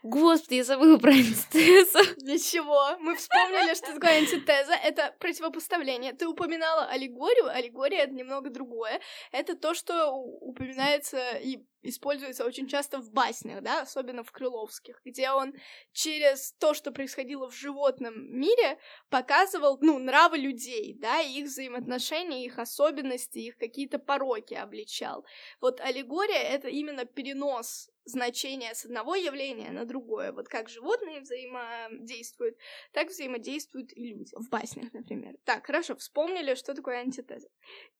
Господи, 0.02 0.57
я 0.57 0.64
забыла 0.64 0.98
про 0.98 1.12
антитезу. 1.12 1.98
Ничего, 2.22 2.96
мы 3.00 3.16
вспомнили, 3.16 3.74
что 3.74 3.94
такое 3.94 4.18
антитеза. 4.18 4.74
Это 4.74 5.14
противопоставление. 5.18 6.12
Ты 6.12 6.28
упоминала 6.28 6.85
аллегорию. 6.85 7.48
Аллегория— 7.48 8.02
это 8.04 8.12
немного 8.12 8.50
другое. 8.50 9.00
Это 9.33 9.57
то, 9.57 9.72
что 9.72 10.11
упоминается 10.12 11.38
и 11.38 11.64
используется 11.80 12.44
очень 12.44 12.66
часто 12.66 12.98
в 12.98 13.11
баснях, 13.12 13.62
да, 13.62 13.83
особенно 13.83 14.22
в 14.24 14.30
крыловских, 14.30 15.00
где 15.04 15.30
он 15.30 15.54
через 15.92 16.52
то, 16.54 16.74
что 16.74 16.92
происходило 16.92 17.48
в 17.50 17.54
животном 17.54 18.14
мире, 18.30 18.78
показывал, 19.11 19.78
ну, 19.80 19.98
нравы 19.98 20.38
людей, 20.38 20.96
да, 20.98 21.20
их 21.20 21.46
взаимоотношения, 21.46 22.44
их 22.44 22.59
особенности, 22.59 23.38
их 23.38 23.57
какие-то 23.57 23.98
пороки 23.98 24.54
обличал. 24.54 25.24
Вот 25.61 25.80
аллегория— 25.80 26.42
это 26.42 26.68
именно 26.68 27.04
перенос 27.04 27.90
значения 28.05 28.75
с 28.75 28.85
одного 28.85 29.14
явления 29.14 29.71
на 29.71 29.85
другое. 29.85 30.33
Вот 30.33 30.49
как 30.49 30.69
животные 30.69 31.21
взаимодействуют, 31.21 32.57
так 32.93 33.09
взаимодействуют 33.09 33.93
и 33.93 34.05
люди. 34.05 34.35
В 34.37 34.49
баснях, 34.49 34.93
например. 34.93 35.37
Так, 35.45 35.67
хорошо, 35.67 35.97
вспомнили, 35.97 36.55
что 36.55 36.75
такое 36.75 37.01
антитеза. 37.01 37.49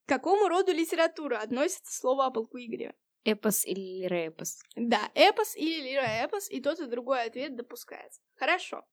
К 0.05 0.09
какому 0.09 0.47
роду 0.47 0.71
литературы 0.71 1.35
относится 1.35 1.93
слово 1.93 2.25
о 2.25 2.31
полку 2.31 2.57
Игоря? 2.57 2.93
Эпос 3.25 3.65
или 3.65 4.05
репос? 4.07 4.61
Да, 4.75 5.11
эпос 5.15 5.55
или 5.55 5.89
лироэпос, 5.89 6.49
и 6.51 6.61
тот 6.61 6.79
и 6.79 6.85
другой 6.85 7.23
ответ 7.23 7.55
допускается. 7.55 8.21
Хорошо. 8.35 8.85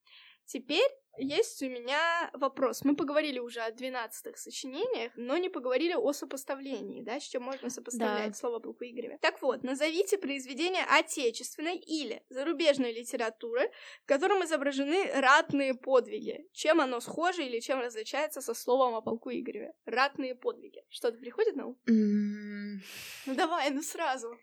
Теперь 0.52 0.90
есть 1.16 1.62
у 1.62 1.66
меня 1.70 2.30
вопрос. 2.34 2.84
Мы 2.84 2.94
поговорили 2.94 3.38
уже 3.38 3.60
о 3.60 3.72
двенадцатых 3.72 4.36
сочинениях, 4.36 5.10
но 5.16 5.38
не 5.38 5.48
поговорили 5.48 5.94
о 5.94 6.12
сопоставлении, 6.12 7.00
да, 7.02 7.18
с 7.20 7.22
чем 7.22 7.44
можно 7.44 7.70
сопоставлять 7.70 8.32
Да. 8.32 8.34
слово 8.34 8.58
Игореве. 8.58 9.16
Так 9.22 9.40
вот, 9.40 9.62
назовите 9.62 10.18
произведения 10.18 10.84
отечественной 10.84 11.78
или 11.78 12.22
зарубежной 12.28 12.92
литературы, 12.92 13.70
в 14.02 14.06
котором 14.06 14.44
изображены 14.44 15.10
ратные 15.14 15.72
подвиги. 15.72 16.46
Чем 16.52 16.82
оно 16.82 17.00
схоже 17.00 17.46
или 17.46 17.60
чем 17.60 17.80
различается 17.80 18.42
со 18.42 18.52
словом 18.52 18.94
о 18.94 19.00
полку 19.00 19.30
Игореве? 19.30 19.72
Ратные 19.86 20.34
подвиги. 20.34 20.84
Что-то 20.90 21.16
приходит 21.16 21.56
на 21.56 21.68
ум? 21.68 21.78
М, 21.88 22.82
Ну 23.24 23.34
давай, 23.34 23.70
ну 23.70 23.80
сразу. 23.80 24.36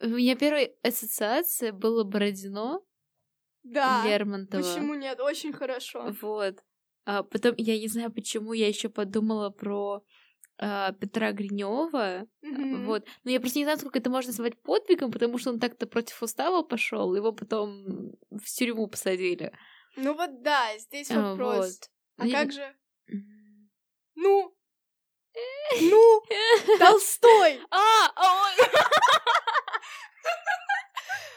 У 0.00 0.06
меня 0.06 0.36
первая 0.36 0.74
ассоциация 0.82 1.70
было 1.70 2.04
Бородино 2.04 2.80
Да. 3.64 4.04
Лермонтова. 4.06 4.62
Почему 4.62 4.94
нет? 4.94 5.20
Очень 5.20 5.52
хорошо. 5.52 6.12
Вот. 6.20 6.56
А 7.06 7.22
потом, 7.22 7.54
я 7.56 7.78
не 7.78 7.88
знаю, 7.88 8.12
почему 8.12 8.52
я 8.52 8.68
еще 8.68 8.88
подумала 8.88 9.50
про 9.50 10.02
а, 10.58 10.92
Петра 10.92 11.32
Гринева. 11.32 12.26
Мгм. 12.42 12.86
Вот. 12.86 13.06
Но 13.24 13.30
я 13.30 13.40
просто 13.40 13.58
не 13.58 13.64
знаю, 13.64 13.78
сколько 13.78 13.98
это 13.98 14.10
можно 14.10 14.30
назвать 14.30 14.60
подвигом, 14.62 15.10
потому 15.10 15.38
что 15.38 15.50
он 15.50 15.58
так-то 15.58 15.86
против 15.86 16.22
устава 16.22 16.62
пошел, 16.62 17.14
его 17.14 17.32
потом 17.32 18.12
в 18.30 18.44
тюрьму 18.44 18.86
посадили. 18.86 19.52
Ну 19.96 20.14
вот 20.14 20.42
да, 20.42 20.78
здесь 20.78 21.10
А, 21.10 21.30
вопрос. 21.30 21.66
вот. 21.66 21.90
А 22.18 22.24
Ну, 22.24 22.30
как 22.30 22.52
же? 22.52 22.74
Ну? 24.14 24.54
Ну? 25.80 26.22
Толстой! 26.78 27.60
А, 27.70 28.12
а 28.14 28.34
он... 28.34 28.52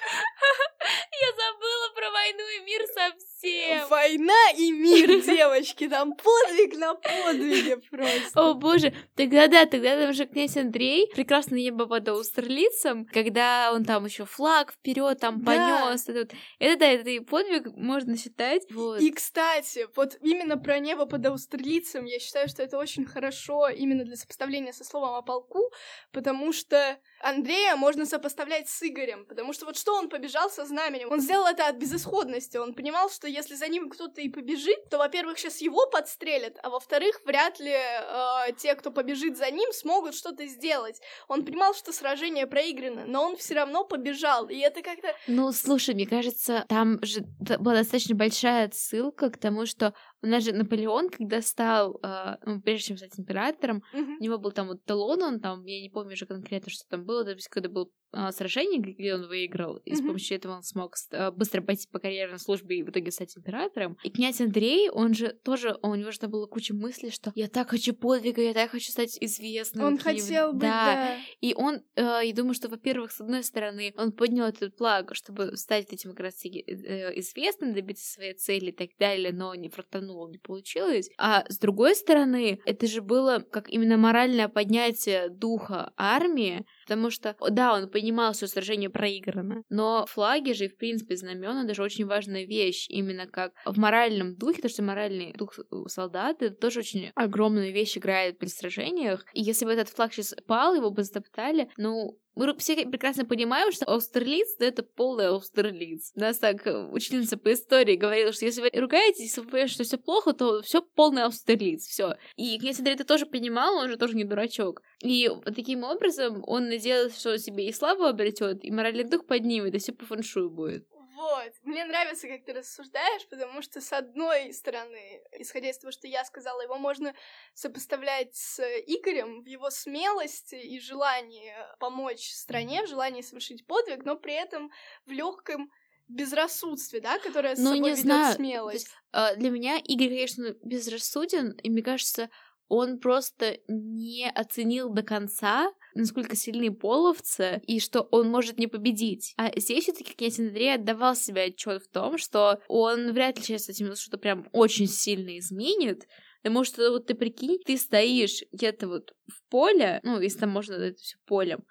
Я 1.20 1.32
забыла 1.32 1.94
про 1.96 2.12
войну 2.12 2.44
и 2.58 2.66
мир 2.66 2.82
совсем. 2.94 3.88
Война 3.90 4.52
и 4.58 4.72
мир, 4.72 5.08
девочки, 5.26 5.88
там 5.90 6.14
подвиг 6.16 6.78
на 6.78 6.96
подвиге 6.96 7.78
просто. 7.78 8.32
О 8.50 8.54
боже, 8.54 8.94
тогда 9.16 9.48
да, 9.48 9.66
тогда 9.66 9.98
там 10.00 10.14
же 10.14 10.26
князь 10.26 10.56
Андрей, 10.58 11.10
прекрасное 11.14 11.60
небо 11.60 11.88
под 11.88 12.08
Аустерлицем, 12.08 13.06
когда 13.06 13.72
он 13.74 13.84
там 13.84 14.06
еще 14.06 14.26
флаг 14.26 14.72
вперед 14.74 15.20
там 15.20 15.42
Да. 15.44 15.52
понес. 15.52 16.08
Это, 16.08 16.20
вот- 16.20 16.32
это 16.60 16.80
да, 16.80 16.86
это 16.88 17.10
и 17.10 17.20
подвиг 17.20 17.68
можно 17.76 18.18
считать. 18.18 18.64
Вот. 18.72 19.00
И, 19.02 19.12
кстати, 19.12 19.88
вот 19.96 20.18
именно 20.22 20.58
про 20.58 20.80
небо 20.80 21.06
под 21.06 21.26
Аустерлицем 21.26 22.06
я 22.06 22.20
считаю, 22.20 22.48
что 22.48 22.64
это 22.64 22.78
очень 22.78 23.06
хорошо 23.06 23.68
именно 23.70 24.04
для 24.04 24.16
сопоставления 24.16 24.72
со 24.72 24.84
словом 24.84 25.16
о 25.16 25.22
полку, 25.22 25.72
потому 26.12 26.54
что 26.54 26.98
Андрея 27.22 27.76
можно 27.76 28.06
сопоставлять 28.06 28.70
с 28.70 28.84
Игорем, 28.84 29.26
потому 29.26 29.54
что 29.54 29.66
вот 29.66 29.78
что 29.78 29.96
он 29.96 30.10
побежал 30.10 30.50
со 30.50 30.66
знаменем? 30.66 31.12
Он 31.12 31.20
сделал 31.20 31.48
это 31.48 31.68
от 31.68 31.78
безысходности, 31.78 32.58
он 32.58 32.74
понимал, 32.74 33.10
что 33.10 33.28
если 33.28 33.56
за 33.56 33.68
ним 33.68 33.90
кто-то 33.90 34.22
и 34.22 34.30
побежит, 34.30 34.90
то, 34.90 34.98
во-первых, 34.98 35.40
сейчас 35.40 35.62
его 35.62 35.88
подстрелят, 35.88 36.58
а 36.64 36.70
во-вторых, 36.70 37.22
вряд 37.26 37.60
ли 37.60 37.74
э, 37.74 38.54
те, 38.58 38.76
кто 38.76 38.92
побежит 38.92 39.38
за 39.38 39.50
ним, 39.52 39.72
смогут 39.72 40.16
что-то 40.16 40.46
сделать. 40.48 41.02
Он 41.28 41.46
понимал, 41.46 41.74
что 41.74 41.92
сражение 41.92 42.48
проиграно, 42.48 43.06
но 43.06 43.24
он 43.24 43.38
все 43.38 43.56
равно 43.56 43.84
побежал, 43.84 44.50
и 44.50 44.58
это 44.58 44.82
как-то... 44.82 45.16
Ну, 45.28 45.52
слушай, 45.52 45.96
мне 45.96 46.06
кажется, 46.06 46.66
там 46.70 47.04
же 47.04 47.22
была 47.40 47.76
достаточно 47.76 48.16
большая 48.16 48.66
отсылка 48.66 49.30
к 49.30 49.38
тому, 49.38 49.66
что 49.66 49.94
у 50.24 50.28
нас 50.28 50.44
же 50.44 50.52
Наполеон, 50.54 51.10
когда 51.10 51.42
стал, 51.42 52.00
э, 52.04 52.36
ну, 52.46 52.62
прежде 52.62 52.88
чем 52.90 52.98
стать 52.98 53.20
императором, 53.20 53.84
Мгм. 53.94 54.18
у 54.20 54.24
него 54.24 54.38
был 54.38 54.52
там 54.52 54.68
вот 54.68 54.84
талон, 54.84 55.22
он 55.24 55.40
там, 55.40 55.64
я 55.66 55.82
не 55.82 55.90
помню 55.90 56.14
уже 56.14 56.26
конкретно, 56.26 56.72
что 56.72 56.88
там 56.90 57.06
было, 57.06 57.24
то 57.24 57.32
есть 57.32 57.48
когда 57.50 57.70
был 57.70 57.92
а, 58.12 58.32
сражение, 58.32 58.80
где 58.80 59.16
он 59.16 59.28
выиграл, 59.28 59.78
и 59.78 59.94
с 59.96 60.00
Мгм. 60.00 60.08
помощью 60.08 60.38
этого 60.38 60.54
он 60.54 60.64
смог 60.64 60.96
а, 61.12 61.32
быстро 61.32 61.62
пойти 61.62 61.88
по 61.92 62.00
карьерной 62.00 62.40
службе 62.40 62.78
и 62.80 62.84
в 62.84 62.90
итоге 62.90 63.12
стать 63.12 63.36
императором. 63.38 63.98
И 64.04 64.10
князь 64.10 64.40
Андрей, 64.42 64.90
он 64.90 65.14
же 65.14 65.30
тоже, 65.44 65.78
у 65.82 65.94
него 65.96 66.12
же 66.12 66.20
там 66.20 66.32
было 66.32 66.46
куча 66.48 66.74
мыслей, 66.74 67.12
что 67.12 67.32
я 67.36 67.48
так 67.48 67.70
хочу 67.70 67.94
подвига, 67.94 68.42
я 68.42 68.54
так 68.54 68.72
хочу 68.72 68.92
стать 68.92 69.18
известным. 69.22 69.86
Он 69.86 69.98
каким-нибудь». 69.98 70.24
хотел 70.28 70.54
быть, 70.54 70.62
да. 70.62 71.18
И 71.42 71.54
он, 71.56 71.82
э, 71.96 72.22
я 72.24 72.34
думаю, 72.34 72.54
что, 72.54 72.70
во-первых, 72.70 73.12
с 73.12 73.22
одной 73.22 73.44
стороны, 73.44 73.94
он 73.98 74.12
поднял 74.12 74.48
этот 74.48 74.76
флаг, 74.78 75.14
чтобы 75.14 75.56
стать 75.58 75.92
этим 75.94 76.12
как 76.12 76.22
раз 76.22 76.36
таки, 76.36 76.64
э, 76.68 77.20
известным, 77.20 77.74
добиться 77.74 78.12
своей 78.12 78.34
цели 78.34 78.70
и 78.70 78.72
так 78.76 78.90
далее, 79.00 79.32
но 79.34 79.54
не 79.56 79.70
фартануло, 79.70 80.30
не 80.30 80.38
получилось. 80.38 81.10
А 81.18 81.46
с 81.50 81.58
другой 81.60 81.96
стороны, 81.96 82.60
это 82.66 82.88
же 82.88 83.02
было 83.02 83.40
как 83.40 83.70
именно 83.70 83.98
моральное 83.98 84.48
поднятие 84.48 85.30
духа 85.30 85.92
армии, 85.98 86.66
потому 86.88 87.10
что, 87.10 87.36
да, 87.52 87.74
он 87.74 87.90
понимал, 87.90 88.34
что 88.34 88.48
сражение 88.48 88.90
проиграно, 88.90 89.64
но 89.70 90.06
флаги 90.08 90.54
же, 90.54 90.66
и, 90.66 90.70
в 90.70 90.78
принципе, 90.78 91.18
знамена 91.18 91.66
даже 91.66 91.84
очень 91.84 92.06
важная 92.06 92.46
вещь, 92.46 92.86
именно 92.90 93.28
как 93.28 93.52
в 93.66 93.78
моральном 93.78 94.36
духе, 94.36 94.58
потому 94.58 94.72
что 94.72 94.84
моральный 94.84 95.34
дух 95.34 95.54
солдат, 95.88 96.42
это 96.42 96.56
тоже 96.56 96.80
очень 96.80 97.12
огромную 97.16 97.74
вещь 97.74 97.98
играет 97.98 98.40
при 98.40 98.48
сражениях, 98.48 99.26
и 99.34 99.42
если 99.42 99.66
бы 99.66 99.72
этот 99.72 99.90
флаг 99.90 100.14
сейчас 100.14 100.34
пал, 100.48 100.76
его 100.76 100.90
бы 100.92 101.04
затоптали, 101.04 101.70
ну, 101.78 102.18
мы 102.38 102.56
все 102.58 102.86
прекрасно 102.86 103.26
понимаем, 103.26 103.72
что 103.72 103.86
Аустерлиц— 103.86 104.56
это 104.60 104.84
полный 104.84 105.30
Аустерлиц. 105.30 106.12
Нас 106.16 106.38
так 106.38 106.66
э, 106.68 106.88
учительница 106.92 107.38
по 107.38 107.52
истории 107.52 107.96
говорила, 107.96 108.32
что 108.32 108.46
если 108.46 108.62
вы 108.62 108.70
ругаетесь, 108.74 109.22
если 109.22 109.42
вы 109.42 109.68
что 109.68 109.84
все 109.84 109.98
плохо, 109.98 110.34
то 110.34 110.62
все 110.62 110.82
полный 110.82 111.24
Аустерлиц, 111.24 111.88
все. 111.88 112.16
И 112.36 112.58
князь 112.60 112.78
Андрей 112.78 112.94
это 112.94 113.06
тоже 113.06 113.26
понимал, 113.26 113.76
он 113.78 113.90
же 113.90 113.98
тоже 113.98 114.16
не 114.16 114.24
дурачок. 114.24 114.84
И 115.02 115.30
таким 115.46 115.84
образом 115.84 116.44
он 116.46 116.70
надеялся, 116.70 117.20
что 117.20 117.38
себе 117.40 117.68
и 117.68 117.74
славу 117.74 118.04
обретет, 118.04 118.64
и 118.64 118.72
моральный 118.72 119.04
дух 119.04 119.26
поднимет, 119.26 119.74
и 119.74 119.80
все 119.80 119.92
по 119.92 120.06
фэншую 120.06 120.52
будет. 120.52 120.86
Вот. 121.18 121.52
Мне 121.64 121.84
нравится, 121.86 122.28
как 122.28 122.46
ты 122.46 122.54
рассуждаешь, 122.54 123.28
потому 123.28 123.64
что, 123.64 123.82
с 123.82 123.92
одной 123.92 124.54
стороны, 124.54 125.24
исходя 125.40 125.70
из 125.72 125.80
того, 125.80 125.92
что 125.92 126.08
я 126.08 126.24
сказала, 126.24 126.62
его 126.62 126.78
можно 126.78 127.16
сопоставлять 127.56 128.36
с 128.36 128.62
Игорем 128.86 129.42
в 129.42 129.48
его 129.48 129.72
смелости 129.72 130.54
и 130.56 130.80
желании 130.80 131.56
помочь 131.80 132.30
стране, 132.30 132.84
в 132.84 132.88
желании 132.88 133.24
совершить 133.24 133.66
подвиг, 133.66 134.06
но 134.06 134.16
при 134.16 134.34
этом 134.36 134.72
в 135.06 135.12
легком 135.12 135.72
безрассудстве, 136.08 137.02
да, 137.02 137.18
которое 137.18 137.56
с 137.56 137.64
Ну, 137.64 137.72
собой 137.72 137.78
не 137.78 137.96
ведет 137.96 138.02
знаю. 138.02 138.36
То 138.36 138.36
смелость. 138.36 138.78
есть, 138.78 139.02
а, 139.12 139.36
для 139.36 139.50
меня 139.50 139.78
Игорь, 139.84 140.10
конечно, 140.10 140.54
безрассуден, 140.62 141.54
и 141.64 141.70
мне 141.72 141.82
кажется, 141.82 142.30
он 142.68 143.00
просто 143.00 143.58
не 143.68 144.30
оценил 144.30 144.90
до 144.90 145.02
конца, 145.02 145.74
насколько 145.98 146.36
сильны 146.36 146.72
половцы, 146.72 147.62
и 147.68 147.80
что 147.80 148.02
он 148.12 148.30
может 148.30 148.58
не 148.58 148.68
победить. 148.68 149.34
А 149.38 149.52
здесь 149.60 149.84
все 149.84 149.94
таки 149.94 150.14
князь 150.14 150.40
Андрей 150.40 150.76
отдавал 150.76 151.16
себе 151.16 151.44
отчет 151.44 151.84
в 151.84 151.90
том, 151.90 152.18
что 152.18 152.60
он 152.68 153.12
вряд 153.12 153.38
ли 153.38 153.44
сейчас 153.44 153.70
этим 153.70 153.96
что-то 153.96 154.18
прям 154.18 154.48
очень 154.54 154.88
сильно 154.88 155.38
изменит, 155.38 156.08
Потому 156.44 156.64
что 156.64 156.92
вот 156.92 157.08
ты 157.08 157.14
прикинь, 157.14 157.60
ты 157.66 157.78
стоишь 157.78 158.42
где-то 158.54 158.88
вот 158.88 159.14
в 159.28 159.50
поле, 159.50 160.00
ну, 160.04 160.20
если 160.22 160.40
там 160.40 160.52
можно 160.52 160.76
это 160.76 160.98
все 160.98 161.18
полем. 161.26 161.66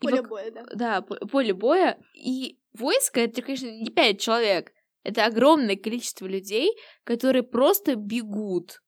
Поле 0.00 0.20
вок- 0.20 0.28
боя, 0.28 0.50
да. 0.50 0.66
да, 0.74 1.02
по- 1.02 1.26
поле 1.26 1.52
боя. 1.52 1.98
И 2.14 2.58
войско 2.72 3.20
это, 3.20 3.42
конечно, 3.42 3.66
не 3.66 3.90
пять 3.90 4.20
человек. 4.20 4.72
Это 5.02 5.26
огромное 5.26 5.76
количество 5.76 6.24
людей, 6.24 6.70
которые 7.04 7.42
просто 7.42 7.96
бегут. 7.96 8.80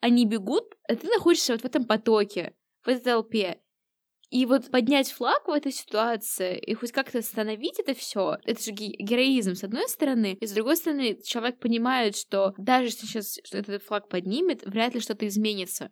Они 0.00 0.26
бегут, 0.26 0.64
а 0.88 0.94
ты 0.94 1.06
находишься 1.06 1.52
вот 1.52 1.62
в 1.62 1.64
этом 1.64 1.86
потоке, 1.86 2.54
в 2.84 2.88
этой 2.88 3.04
толпе. 3.04 3.61
И 4.32 4.46
вот 4.46 4.70
поднять 4.70 5.12
флаг 5.12 5.46
в 5.46 5.50
этой 5.50 5.72
ситуации 5.72 6.58
и 6.58 6.72
хоть 6.72 6.90
как-то 6.90 7.18
остановить 7.18 7.78
это 7.78 7.92
все, 7.92 8.38
это 8.46 8.62
же 8.62 8.70
ге- 8.70 8.96
героизм 8.98 9.54
с 9.54 9.62
одной 9.62 9.86
стороны, 9.90 10.38
и 10.40 10.46
с 10.46 10.52
другой 10.52 10.76
стороны 10.76 11.18
человек 11.22 11.60
понимает, 11.60 12.16
что 12.16 12.54
даже 12.56 12.86
если 12.86 13.06
сейчас 13.06 13.38
этот 13.52 13.82
флаг 13.82 14.08
поднимет, 14.08 14.62
вряд 14.64 14.94
ли 14.94 15.00
что-то 15.00 15.26
изменится. 15.26 15.90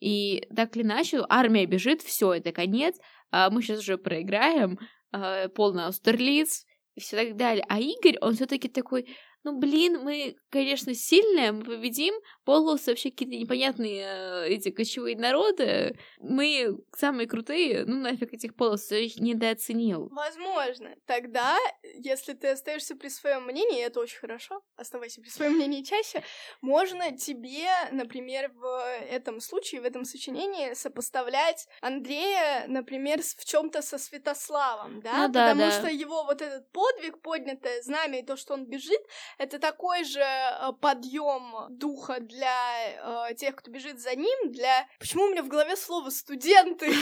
И 0.00 0.46
так 0.54 0.76
или 0.76 0.82
иначе, 0.82 1.24
армия 1.30 1.64
бежит, 1.64 2.02
все, 2.02 2.34
это 2.34 2.52
конец, 2.52 2.94
а 3.30 3.48
мы 3.48 3.62
сейчас 3.62 3.78
уже 3.78 3.96
проиграем, 3.96 4.78
а, 5.10 5.48
полный 5.48 5.86
Аустерлиц 5.86 6.66
и 6.94 7.00
все 7.00 7.16
так 7.16 7.36
далее. 7.36 7.64
А 7.70 7.80
Игорь, 7.80 8.18
он 8.20 8.34
все-таки 8.34 8.68
такой, 8.68 9.06
ну 9.44 9.58
блин, 9.58 10.02
мы, 10.04 10.36
конечно, 10.50 10.92
сильные, 10.92 11.52
мы 11.52 11.64
победим, 11.64 12.12
полосы 12.48 12.92
вообще 12.92 13.10
какие-то 13.10 13.36
непонятные 13.36 14.06
э, 14.08 14.48
эти 14.48 14.70
кочевые 14.70 15.18
народы, 15.18 15.98
мы 16.18 16.78
самые 16.96 17.28
крутые, 17.28 17.84
ну 17.84 17.96
нафиг 17.96 18.32
этих 18.32 18.56
полос, 18.56 18.90
я 18.90 19.00
их 19.00 19.20
недооценил. 19.20 20.08
Возможно. 20.10 20.94
Тогда, 21.04 21.58
если 21.82 22.32
ты 22.32 22.48
остаешься 22.48 22.96
при 22.96 23.10
своем 23.10 23.44
мнении, 23.44 23.84
это 23.84 24.00
очень 24.00 24.18
хорошо, 24.18 24.62
оставайся 24.76 25.20
при 25.20 25.28
своем 25.28 25.56
мнении 25.56 25.82
чаще, 25.82 26.22
можно 26.62 27.14
тебе, 27.14 27.68
например, 27.92 28.50
в 28.54 28.82
этом 29.10 29.40
случае, 29.40 29.82
в 29.82 29.84
этом 29.84 30.06
сочинении 30.06 30.72
сопоставлять 30.72 31.68
Андрея, 31.82 32.64
например, 32.66 33.20
в 33.20 33.44
чем-то 33.44 33.82
со 33.82 33.98
Святославом, 33.98 35.02
да? 35.02 35.26
Ну 35.26 35.32
да, 35.34 35.50
Потому 35.50 35.70
да. 35.70 35.78
что 35.78 35.90
его 35.90 36.24
вот 36.24 36.40
этот 36.40 36.72
подвиг, 36.72 37.20
поднятое 37.20 37.82
знамя 37.82 38.20
и 38.20 38.24
то, 38.24 38.36
что 38.36 38.54
он 38.54 38.64
бежит, 38.64 39.02
это 39.36 39.58
такой 39.58 40.04
же 40.04 40.20
э, 40.20 40.72
подъем 40.80 41.76
духа 41.76 42.20
для 42.20 42.37
э, 42.46 43.34
тех, 43.34 43.56
кто 43.56 43.70
бежит 43.70 44.00
за 44.00 44.14
ним, 44.14 44.52
для... 44.52 44.86
Почему 44.98 45.24
у 45.24 45.30
меня 45.30 45.42
в 45.42 45.48
голове 45.48 45.76
слово 45.76 46.10
«студенты»? 46.10 46.92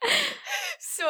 Все, 0.80 1.04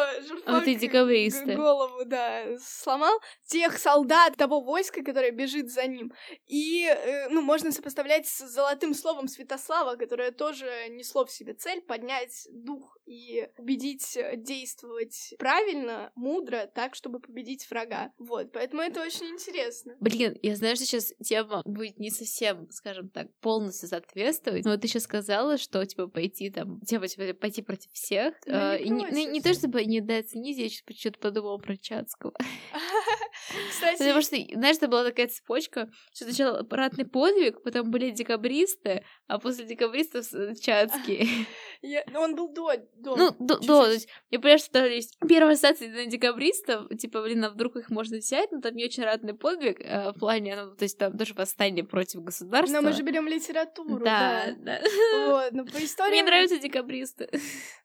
А 0.46 0.59
вот 0.59 0.66
и 0.66 0.74
декабристы. 0.74 1.54
голову, 1.54 2.04
да, 2.04 2.59
сломал. 2.59 3.20
Тех 3.46 3.78
солдат 3.78 4.37
того 4.37 4.61
войска, 4.61 5.04
которое 5.04 5.30
бежит 5.30 5.70
за 5.70 5.87
ним. 5.87 6.12
И, 6.48 6.85
э, 6.85 7.28
ну, 7.28 7.40
можно 7.40 7.70
сопоставлять 7.70 8.26
с 8.26 8.48
золотым 8.48 8.94
словом 8.94 9.28
Святослава, 9.28 9.94
которое 9.94 10.33
тоже 10.33 10.66
несло 10.90 11.24
в 11.24 11.30
себе 11.30 11.54
цель 11.54 11.83
поднять 11.83 12.48
дух 12.50 12.98
и 13.06 13.48
убедить 13.59 14.16
э, 14.16 14.37
действовать 14.37 15.35
правильно, 15.38 16.11
мудро, 16.16 16.68
так, 16.74 16.96
чтобы 16.96 17.20
победить 17.20 17.70
врага. 17.70 18.12
Вот, 18.18 18.50
поэтому 18.50 18.83
это 18.83 19.00
очень 19.00 19.26
интересно. 19.26 19.94
Блин, 20.00 20.37
я 20.42 20.56
знаю, 20.56 20.74
что 20.74 20.85
сейчас 20.85 21.12
тема 21.22 21.62
будет 21.64 22.00
не 22.00 22.11
совсем, 22.11 22.68
скажем 22.72 23.09
так, 23.09 23.28
полностью 23.38 23.88
соответствовать, 23.88 24.64
но 24.64 24.72
вот 24.72 24.80
ты 24.80 24.88
сейчас 24.88 25.04
сказала, 25.04 25.59
что, 25.59 25.85
типа, 25.87 26.09
пойти 26.09 26.50
там, 26.50 26.80
типа, 26.80 27.06
типа, 27.06 27.35
пойти 27.35 27.62
против 27.62 27.92
всех. 27.92 28.35
Ну, 28.46 28.52
не 28.52 28.59
э, 28.59 28.83
и 28.83 28.88
не, 28.90 29.06
ну, 29.06 29.30
не 29.30 29.40
то, 29.40 29.60
чтобы 29.61 29.85
недооценить, 29.85 30.59
я 30.59 30.68
сейчас 30.68 30.96
что-то 30.96 31.18
подумала 31.20 31.59
про 31.59 31.77
Чацкого. 31.77 32.35
Кстати, 33.70 33.98
Потому 33.98 34.20
что, 34.22 34.37
знаешь, 34.55 34.76
это 34.76 34.88
была 34.88 35.05
такая 35.05 35.29
цепочка, 35.29 35.90
что 36.14 36.24
сначала 36.24 36.66
ратный 36.70 37.05
подвиг, 37.05 37.62
потом 37.62 37.90
были 37.90 38.11
декабристы, 38.11 39.05
а 39.26 39.38
после 39.38 39.64
декабристов 39.64 40.24
с- 40.24 40.59
Чацкий. 40.61 41.29
я- 41.83 42.05
ну, 42.12 42.20
он 42.20 42.35
был 42.37 42.53
до... 42.53 42.72
до 42.94 43.16
Ну, 43.16 43.31
до, 43.38 43.55
чуть-чуть. 43.55 43.66
до, 43.68 43.85
то 43.85 43.90
есть, 43.92 44.09
я 44.31 44.38
понимаю, 44.38 44.59
что 44.59 44.70
там 44.72 44.85
есть 44.85 45.16
первая 45.29 45.55
ассоциация 45.55 45.88
на 45.90 46.07
декабристов, 46.07 46.88
типа, 46.98 47.22
блин, 47.22 47.44
а 47.44 47.50
вдруг 47.50 47.76
их 47.76 47.90
можно 47.90 48.18
взять, 48.18 48.50
но 48.53 48.61
там 48.61 48.74
не 48.74 48.85
очень 48.85 49.03
ратный 49.05 49.35
подвиг, 49.35 49.81
э, 49.81 50.11
в 50.12 50.18
плане, 50.18 50.57
ну, 50.57 50.74
то 50.76 50.85
есть 50.85 50.98
там 50.98 51.16
тоже 51.16 51.35
восстание 51.35 51.85
против 51.85 52.22
государства. 52.22 52.76
Но 52.76 52.83
мы 52.83 52.92
же 52.92 53.03
берем 53.03 53.26
литературу, 53.29 54.05
да, 54.05 54.55
да. 54.59 54.81
да. 54.81 55.26
Вот, 55.26 55.53
но 55.53 55.64
по 55.64 55.79
истории... 55.85 56.11
Мне 56.11 56.22
нравятся 56.22 56.59
декабристы. 56.59 57.29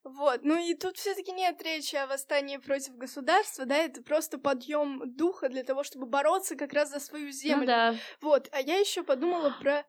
Вот, 0.03 0.41
ну 0.43 0.57
и 0.57 0.75
тут 0.75 0.97
все-таки 0.97 1.31
нет 1.31 1.61
речи 1.63 1.95
о 1.95 2.05
восстании 2.07 2.57
против 2.57 2.95
государства, 2.95 3.65
да, 3.65 3.77
это 3.77 4.03
просто 4.03 4.37
подъем 4.37 5.01
духа 5.05 5.44
для 5.49 5.63
того, 5.63 5.83
чтобы 5.83 6.05
бороться 6.05 6.55
как 6.55 6.73
раз 6.73 6.89
за 6.89 6.99
свою 6.99 7.31
землю. 7.31 7.61
Ну 7.61 7.65
да. 7.65 7.95
Вот, 8.21 8.49
а 8.51 8.61
я 8.61 8.77
еще 8.77 9.03
подумала 9.03 9.55
про... 9.61 9.85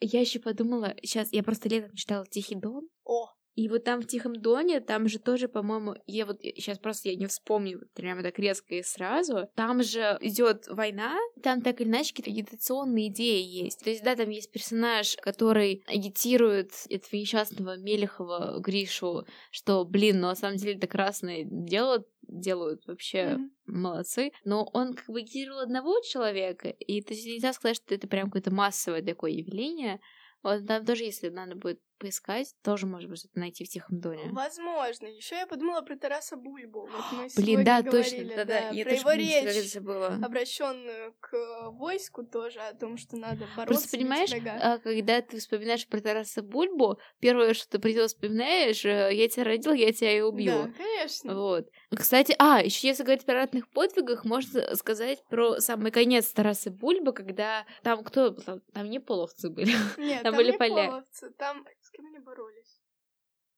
Я 0.00 0.20
еще 0.20 0.40
подумала, 0.40 0.94
сейчас 1.02 1.32
я 1.32 1.42
просто 1.42 1.68
летом 1.68 1.94
читала 1.94 2.26
Тихий 2.26 2.54
Дон, 2.56 2.86
О, 3.04 3.30
И 3.54 3.70
вот 3.70 3.84
там 3.84 4.02
в 4.02 4.06
Тихом 4.06 4.34
Доне, 4.34 4.80
там 4.80 5.08
же 5.08 5.18
тоже, 5.18 5.48
по-моему, 5.48 5.94
я 6.06 6.26
вот 6.26 6.42
сейчас 6.42 6.78
просто 6.78 7.08
я 7.08 7.16
не 7.16 7.26
вспомню 7.26 7.80
прямо 7.94 8.22
так 8.22 8.38
резко 8.38 8.74
и 8.74 8.82
сразу. 8.82 9.48
Там 9.54 9.82
же 9.82 10.18
идет 10.20 10.66
война, 10.68 11.16
там 11.42 11.62
так 11.62 11.80
или 11.80 11.88
иначе 11.88 12.14
какие-то 12.14 12.30
агитационные 12.30 13.08
идеи 13.08 13.42
есть. 13.42 13.82
То 13.82 13.88
есть, 13.88 14.04
да, 14.04 14.14
там 14.14 14.28
есть 14.28 14.52
персонаж, 14.52 15.16
который 15.22 15.82
агитирует 15.86 16.72
этого 16.90 17.18
несчастного 17.18 17.78
Мелехова 17.78 18.60
Гришу, 18.60 19.26
что, 19.50 19.86
блин, 19.86 20.20
ну 20.20 20.26
на 20.28 20.34
самом 20.34 20.58
деле 20.58 20.76
это 20.76 20.86
красное 20.86 21.44
дело 21.44 22.04
делают 22.28 22.86
вообще 22.86 23.18
mm-hmm. 23.18 23.48
Молодцы. 23.76 24.32
Но 24.44 24.68
он 24.72 24.94
как 24.94 25.06
бы 25.06 25.20
агитировал 25.20 25.60
одного 25.60 26.00
человека, 26.00 26.68
и 26.68 27.02
то 27.02 27.14
есть 27.14 27.26
нельзя 27.26 27.52
сказать, 27.52 27.76
что 27.76 27.94
это 27.94 28.08
прям 28.08 28.26
какое-то 28.26 28.52
массовое 28.52 29.02
такое 29.02 29.32
явление. 29.32 30.00
Вот 30.42 30.66
там 30.66 30.84
тоже, 30.84 31.04
если 31.04 31.28
надо 31.28 31.56
будет 31.56 31.80
поискать, 32.06 32.54
тоже 32.62 32.86
может 32.86 33.10
быть 33.10 33.18
что-то 33.18 33.38
найти 33.40 33.64
в 33.64 33.68
Тихом 33.68 34.00
Доне. 34.00 34.30
Возможно. 34.30 35.06
Еще 35.06 35.34
я 35.36 35.46
подумала 35.46 35.80
про 35.82 35.96
Тараса 35.96 36.36
Бульбу. 36.36 36.82
Вот 36.86 37.04
мы 37.12 37.28
Блин, 37.36 37.64
да, 37.64 37.82
говорили, 37.82 38.28
точно, 38.28 38.36
да, 38.36 38.44
да, 38.44 38.68
Я 38.70 38.84
про 38.84 38.94
его 38.94 39.12
речь 39.12 39.72
забыла. 39.72 40.18
обращенную 40.24 41.14
к 41.18 41.70
войску 41.72 42.22
тоже, 42.24 42.60
о 42.60 42.74
том, 42.74 42.96
что 42.96 43.16
надо 43.16 43.46
бороться. 43.56 43.66
Просто 43.66 43.96
понимаешь, 43.96 44.30
а, 44.32 44.78
когда 44.78 45.20
ты 45.20 45.38
вспоминаешь 45.40 45.86
про 45.88 46.00
Тараса 46.00 46.42
Бульбу, 46.42 47.00
первое, 47.18 47.54
что 47.54 47.68
ты 47.70 47.78
при 47.80 47.92
этом 47.92 48.06
вспоминаешь, 48.06 48.84
э, 48.84 49.10
я 49.12 49.28
тебя 49.28 49.44
родил, 49.44 49.72
я 49.72 49.92
тебя 49.92 50.16
и 50.16 50.20
убью. 50.20 50.52
Да, 50.52 50.70
конечно. 50.76 51.34
Вот. 51.34 51.68
Кстати, 51.90 52.36
а, 52.38 52.62
еще 52.62 52.86
если 52.86 53.02
говорить 53.02 53.24
про 53.24 53.34
ратных 53.34 53.68
подвигах, 53.68 54.24
можно 54.24 54.76
сказать 54.76 55.24
про 55.28 55.58
самый 55.60 55.90
конец 55.90 56.26
Тараса 56.32 56.70
Бульбы, 56.70 57.12
когда 57.12 57.66
там 57.82 58.04
кто, 58.04 58.30
там, 58.30 58.60
там 58.72 58.88
не 58.90 59.00
половцы 59.00 59.50
были, 59.50 59.72
Нет, 59.96 60.22
там, 60.22 60.32
там 60.32 60.36
были 60.36 60.52
не 60.52 60.58
поля. 60.58 60.86
половцы, 60.88 61.30
там 61.36 61.66
кем 61.96 62.06
они 62.06 62.18
боролись? 62.18 62.80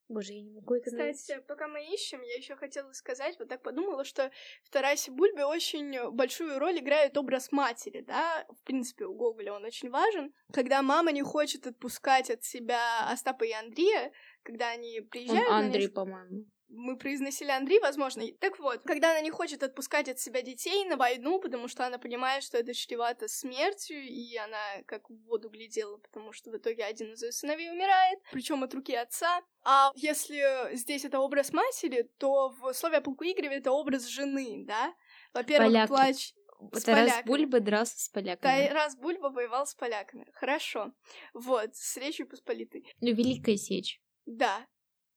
Боже, 0.08 0.32
я 0.32 0.42
не 0.42 0.50
могу 0.50 0.74
это 0.74 0.90
Кстати, 0.90 1.44
пока 1.46 1.68
мы 1.68 1.84
ищем, 1.84 2.22
я 2.22 2.36
еще 2.36 2.56
хотела 2.56 2.92
сказать, 2.92 3.38
вот 3.38 3.48
так 3.48 3.62
подумала, 3.62 4.04
что 4.04 4.30
в 4.62 4.70
Тарасе 4.70 5.10
Бульбе 5.10 5.44
очень 5.44 6.10
большую 6.12 6.58
роль 6.58 6.78
играет 6.78 7.18
образ 7.18 7.52
матери, 7.52 8.00
да, 8.00 8.46
в 8.48 8.62
принципе, 8.64 9.04
у 9.04 9.14
Гоголя 9.14 9.52
он 9.52 9.64
очень 9.66 9.90
важен. 9.90 10.32
Когда 10.50 10.80
мама 10.80 11.12
не 11.12 11.22
хочет 11.22 11.66
отпускать 11.66 12.30
от 12.30 12.42
себя 12.42 13.10
Остапа 13.10 13.44
и 13.44 13.52
Андрея, 13.52 14.10
когда 14.42 14.70
они 14.70 15.02
приезжают... 15.02 15.46
Он 15.48 15.54
Андрей, 15.54 15.82
несколько... 15.82 16.00
по-моему 16.00 16.46
мы 16.68 16.96
произносили 16.96 17.50
Андрей, 17.50 17.80
возможно. 17.80 18.22
Так 18.40 18.58
вот, 18.58 18.82
когда 18.84 19.10
она 19.12 19.20
не 19.20 19.30
хочет 19.30 19.62
отпускать 19.62 20.08
от 20.08 20.18
себя 20.18 20.42
детей 20.42 20.84
на 20.84 20.96
войну, 20.96 21.40
потому 21.40 21.68
что 21.68 21.86
она 21.86 21.98
понимает, 21.98 22.42
что 22.42 22.58
это 22.58 22.74
чревато 22.74 23.28
смертью, 23.28 24.02
и 24.02 24.36
она 24.36 24.82
как 24.86 25.08
в 25.08 25.16
воду 25.24 25.48
глядела, 25.48 25.96
потому 25.98 26.32
что 26.32 26.50
в 26.50 26.56
итоге 26.56 26.84
один 26.84 27.12
из 27.12 27.22
ее 27.22 27.32
сыновей 27.32 27.70
умирает, 27.70 28.18
причем 28.32 28.62
от 28.62 28.74
руки 28.74 28.94
отца. 28.94 29.42
А 29.64 29.92
если 29.96 30.74
здесь 30.74 31.04
это 31.04 31.20
образ 31.20 31.52
матери, 31.52 32.08
то 32.18 32.50
в 32.50 32.72
слове 32.74 32.98
о 32.98 33.00
полку 33.00 33.24
Игореве 33.24 33.56
это 33.56 33.72
образ 33.72 34.06
жены, 34.06 34.64
да? 34.66 34.94
Во-первых, 35.32 35.68
Поляки. 35.68 35.88
плач 35.88 36.34
с 36.72 36.82
Тарас 36.82 37.10
поляками. 37.10 37.26
Бульба 37.26 37.60
дрался 37.60 37.98
с 37.98 38.08
поляками. 38.08 38.68
Тарас 38.68 38.96
Бульба 38.96 39.28
воевал 39.28 39.66
с 39.66 39.74
поляками. 39.74 40.26
Хорошо. 40.34 40.92
Вот, 41.32 41.74
с 41.74 41.96
Речью 41.96 42.28
Посполитой. 42.28 42.84
Ну, 43.00 43.14
Великая 43.14 43.56
Сечь. 43.56 44.00
Да, 44.26 44.66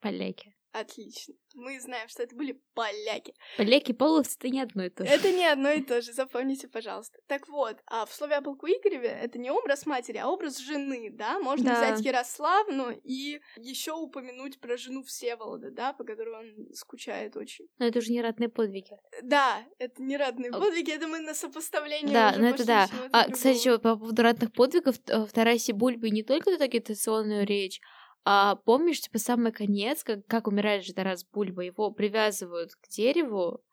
Поляки. 0.01 0.55
Отлично. 0.72 1.34
Мы 1.53 1.80
знаем, 1.82 2.07
что 2.07 2.24
это 2.24 2.36
были 2.36 2.61
поляки. 2.74 3.34
Поляки, 3.57 3.91
половцы— 3.91 4.38
это 4.39 4.49
не 4.49 4.61
одно 4.61 4.86
и 4.86 4.89
то 4.89 5.05
же. 5.05 5.11
Это 5.11 5.32
не 5.32 5.45
одно 5.45 5.72
и 5.72 5.82
то 5.82 6.01
же, 6.01 6.13
запомните, 6.13 6.67
пожалуйста. 6.67 7.19
Так 7.28 7.47
вот, 7.49 7.78
а 7.88 8.05
в 8.05 8.13
слове 8.13 8.36
о 8.36 8.41
полку 8.41 8.67
Игореве 8.67 9.09
это 9.09 9.38
не 9.38 9.51
образ 9.51 9.86
матери, 9.86 10.17
а 10.17 10.28
образ 10.30 10.57
жены, 10.59 11.09
да? 11.11 11.39
Можно 11.39 11.72
Да. 11.72 11.93
взять 11.93 12.05
Ярославну 12.05 12.91
и 13.03 13.41
еще 13.57 13.91
упомянуть 13.93 14.59
про 14.59 14.78
жену 14.78 15.03
Всеволода, 15.03 15.72
да, 15.72 15.93
по 15.93 16.03
которой 16.03 16.36
он 16.36 16.74
скучает 16.74 17.36
очень. 17.36 17.67
Но 17.80 17.86
это 17.88 17.99
уже 17.99 18.11
не 18.11 18.22
ратные 18.22 18.49
подвиги. 18.49 18.91
Да, 19.22 19.63
это 19.78 20.01
не 20.01 20.15
родные 20.17 20.51
подвиги, 20.51 20.91
это 20.91 21.07
мы 21.07 21.19
на 21.19 21.34
сопоставление 21.34 22.13
Да, 22.13 22.34
ну 22.38 22.45
это 22.45 22.65
да. 22.65 22.88
А, 23.11 23.30
кстати, 23.30 23.57
другого. 23.57 23.59
еще 23.59 23.80
по 23.80 23.95
поводу 23.97 24.22
ратных 24.22 24.53
подвигов, 24.53 24.95
в 25.05 25.32
Тарасе 25.34 25.74
Бульбе 25.74 26.09
не 26.11 26.24
только 26.24 26.51
тут 26.51 26.61
агитационную 26.61 27.45
речь, 27.45 27.80
а 28.26 28.55
помнишь, 28.55 29.01
типа, 29.01 29.17
самый 29.19 29.51
конец, 29.51 30.03
как, 30.03 30.26
как 30.28 30.47
умирает 30.47 30.84
же 30.86 30.93
Тарас 30.93 31.26
Бульба, 31.26 31.63
его 31.63 31.91
привязывают 31.91 32.76
к 32.76 32.88
дереву, 32.89 33.63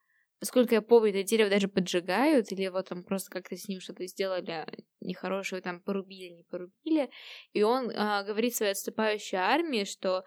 Насколько 0.41 0.77
я 0.77 0.83
помню, 0.83 1.11
это 1.11 1.25
дерево 1.25 1.51
даже 1.51 1.67
поджигают, 1.67 2.53
или 2.53 2.63
его 2.63 2.83
там 2.83 3.03
просто 3.03 3.29
как-то 3.31 3.57
с 3.57 3.67
ним 3.67 3.81
что-то 3.81 4.07
сделали 4.07 4.67
нехорошее, 5.01 5.61
там 5.61 5.81
порубили, 5.81 6.31
не 6.31 6.45
порубили. 6.45 7.11
И 7.53 7.65
он 7.65 7.91
а, 7.91 8.23
говорит 8.23 8.55
своей 8.55 8.71
отступающей 8.73 9.37
армии, 9.37 9.83
что 9.83 10.23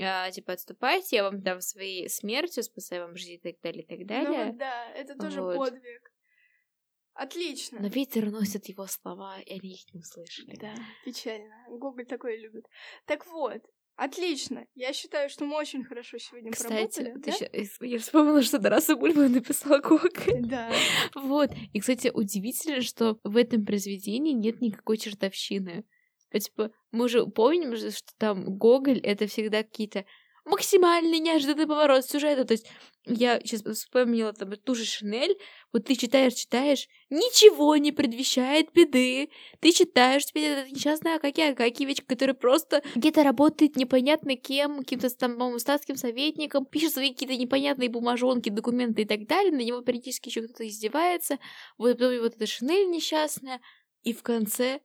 а, 0.00 0.30
типа 0.32 0.54
отступайте, 0.54 1.16
я 1.16 1.22
вам 1.22 1.42
дам 1.42 1.60
своей 1.60 2.08
смертью, 2.08 2.64
спасаю 2.64 3.06
вам 3.06 3.16
жизнь 3.16 3.34
и 3.34 3.38
так 3.38 3.60
далее, 3.62 3.84
и 3.84 3.86
так 3.86 3.98
Ну 3.98 4.04
далее. 4.06 4.46
вот 4.46 4.58
да, 4.58 4.90
это 4.96 5.14
тоже 5.16 5.40
Вот. 5.40 5.58
подвиг. 5.58 6.11
Отлично. 7.14 7.78
Но 7.80 7.88
ветер 7.88 8.30
носит 8.30 8.66
его 8.66 8.86
слова, 8.86 9.38
и 9.40 9.52
они 9.52 9.74
их 9.74 9.92
не 9.92 10.00
услышали. 10.00 10.56
Да, 10.56 10.74
печально. 11.04 11.54
Гоголь 11.68 12.06
такое 12.06 12.38
любит. 12.38 12.64
Так 13.06 13.26
вот, 13.26 13.60
отлично. 13.96 14.66
Я 14.74 14.92
считаю, 14.92 15.28
что 15.28 15.44
мы 15.44 15.56
очень 15.56 15.84
хорошо 15.84 16.18
сегодня 16.18 16.52
Кстати, 16.52 17.02
поработали. 17.04 17.22
ты 17.22 17.66
да? 17.80 17.86
я 17.86 17.98
вспомнила, 17.98 18.42
что 18.42 18.58
Тараса 18.58 18.96
Бульба 18.96 19.28
написала 19.28 19.78
Гоголь. 19.78 20.40
Да. 20.40 20.72
Вот. 21.14 21.50
И, 21.72 21.80
кстати, 21.80 22.10
удивительно, 22.12 22.80
что 22.80 23.18
в 23.24 23.36
этом 23.36 23.64
произведении 23.66 24.32
нет 24.32 24.60
никакой 24.60 24.96
чертовщины. 24.96 25.84
Типа, 26.32 26.70
мы 26.92 27.10
же 27.10 27.26
помним, 27.26 27.76
что 27.76 27.92
там 28.16 28.56
Гоголь— 28.56 29.00
это 29.02 29.26
всегда 29.26 29.62
какие-то 29.62 30.06
максимально 30.44 31.18
неожиданный 31.18 31.66
поворот 31.66 32.04
сюжета. 32.04 32.44
То 32.44 32.52
есть 32.52 32.66
я 33.04 33.40
сейчас 33.40 33.62
вспомнила 33.62 34.32
там 34.32 34.52
ту 34.56 34.74
же 34.74 34.84
Шинель, 34.84 35.36
вот 35.72 35.86
ты 35.86 35.96
читаешь, 35.96 36.34
читаешь, 36.34 36.88
ничего 37.10 37.76
не 37.76 37.90
предвещает 37.90 38.72
беды. 38.72 39.30
Ты 39.60 39.72
читаешь, 39.72 40.24
тебе 40.24 40.48
этот 40.48 40.72
несчастный 40.72 41.16
Акакий 41.16 41.50
Акакевич, 41.50 42.02
который 42.06 42.34
просто 42.34 42.82
где-то 42.94 43.24
работает 43.24 43.76
непонятно 43.76 44.36
кем, 44.36 44.78
каким-то 44.78 45.10
там, 45.16 45.32
по-моему, 45.32 45.58
статским 45.58 45.96
советником, 45.96 46.64
пишет 46.64 46.92
свои 46.92 47.12
какие-то 47.12 47.36
непонятные 47.36 47.88
бумажонки, 47.88 48.50
документы 48.50 49.02
и 49.02 49.06
так 49.06 49.26
далее, 49.26 49.52
на 49.52 49.62
него 49.62 49.80
периодически 49.80 50.28
еще 50.28 50.42
кто-то 50.42 50.66
издевается. 50.66 51.38
Вот 51.78 51.98
потом 51.98 52.20
вот 52.20 52.36
эта 52.36 52.46
Шинель 52.46 52.88
несчастная, 52.88 53.60
и 54.02 54.12
в 54.12 54.22
конце 54.22 54.80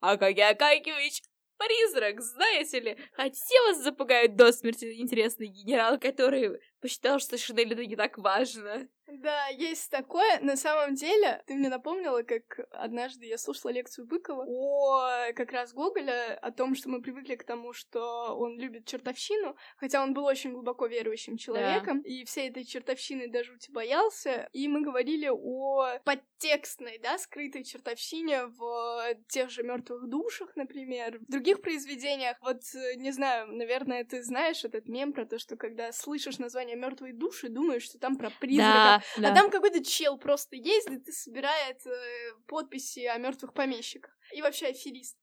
Акакий 0.00 0.46
Акакевич 0.48 1.22
Призрак, 1.58 2.20
знаете 2.20 2.80
ли, 2.80 2.98
хотя 3.12 3.62
вас 3.66 3.82
запугают 3.82 4.36
до 4.36 4.52
смерти 4.52 5.00
интересный 5.00 5.46
генерал, 5.46 5.98
который 5.98 6.60
посчитал, 6.80 7.18
что 7.18 7.38
Шинель 7.38 7.72
это 7.72 7.86
не 7.86 7.96
так 7.96 8.18
важно. 8.18 8.88
Да, 9.08 9.46
есть 9.48 9.90
такое. 9.90 10.40
На 10.40 10.56
самом 10.56 10.94
деле, 10.94 11.42
ты 11.46 11.54
мне 11.54 11.68
напомнила, 11.68 12.22
как 12.22 12.58
однажды 12.72 13.26
я 13.26 13.38
слушала 13.38 13.70
лекцию 13.70 14.06
Быкова 14.06 14.44
о 14.44 15.32
как 15.34 15.52
раз 15.52 15.72
Гоголя, 15.72 16.36
о 16.38 16.50
том, 16.50 16.74
что 16.74 16.88
мы 16.88 17.00
привыкли 17.00 17.36
к 17.36 17.44
тому, 17.44 17.72
что 17.72 18.36
он 18.36 18.58
любит 18.58 18.84
чертовщину, 18.86 19.56
хотя 19.76 20.02
он 20.02 20.12
был 20.12 20.24
очень 20.24 20.52
глубоко 20.52 20.86
верующим 20.86 21.36
человеком, 21.36 22.00
и 22.00 22.24
всей 22.24 22.50
этой 22.50 22.64
чертовщины 22.64 23.28
до 23.28 23.44
жути 23.44 23.70
боялся. 23.70 24.48
И 24.52 24.66
мы 24.66 24.82
говорили 24.82 25.30
о 25.32 25.98
подтекстной, 26.04 26.98
да, 26.98 27.16
скрытой 27.18 27.62
чертовщине 27.62 28.46
в 28.46 29.14
тех 29.28 29.50
же 29.50 29.62
мертвых 29.62 30.08
душах, 30.08 30.56
например, 30.56 31.20
в 31.20 31.30
других 31.30 31.60
произведениях. 31.60 32.36
Вот, 32.40 32.62
э, 32.74 32.96
не 32.96 33.12
знаю, 33.12 33.52
наверное, 33.52 34.04
ты 34.04 34.22
знаешь 34.22 34.64
этот 34.64 34.88
мем 34.88 35.12
про 35.12 35.26
то, 35.26 35.38
что 35.38 35.56
когда 35.56 35.92
слышишь 35.92 36.38
название 36.38 36.65
мертвой 36.74 37.12
души, 37.12 37.48
думаешь, 37.48 37.84
что 37.84 37.98
там 37.98 38.16
про 38.16 38.30
призрака. 38.30 39.04
Да, 39.16 39.22
да. 39.22 39.32
А 39.32 39.34
там 39.34 39.50
какой-то 39.50 39.84
чел 39.84 40.18
просто 40.18 40.56
ездит 40.56 41.06
и 41.08 41.12
собирает 41.12 41.86
э, 41.86 42.32
подписи 42.46 43.04
о 43.06 43.18
мертвых 43.18 43.52
помещиках. 43.54 44.16
И 44.32 44.42
вообще 44.42 44.66
аферист. 44.66 45.16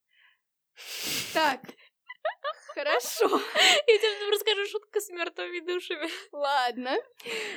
Так. 1.34 1.62
Хорошо. 2.74 3.26
Я 3.88 3.98
тебе 3.98 4.32
расскажу 4.32 4.66
шутку 4.66 5.00
с 5.00 5.10
мертвыми 5.10 5.60
душами. 5.60 6.10
Ладно. 6.32 6.98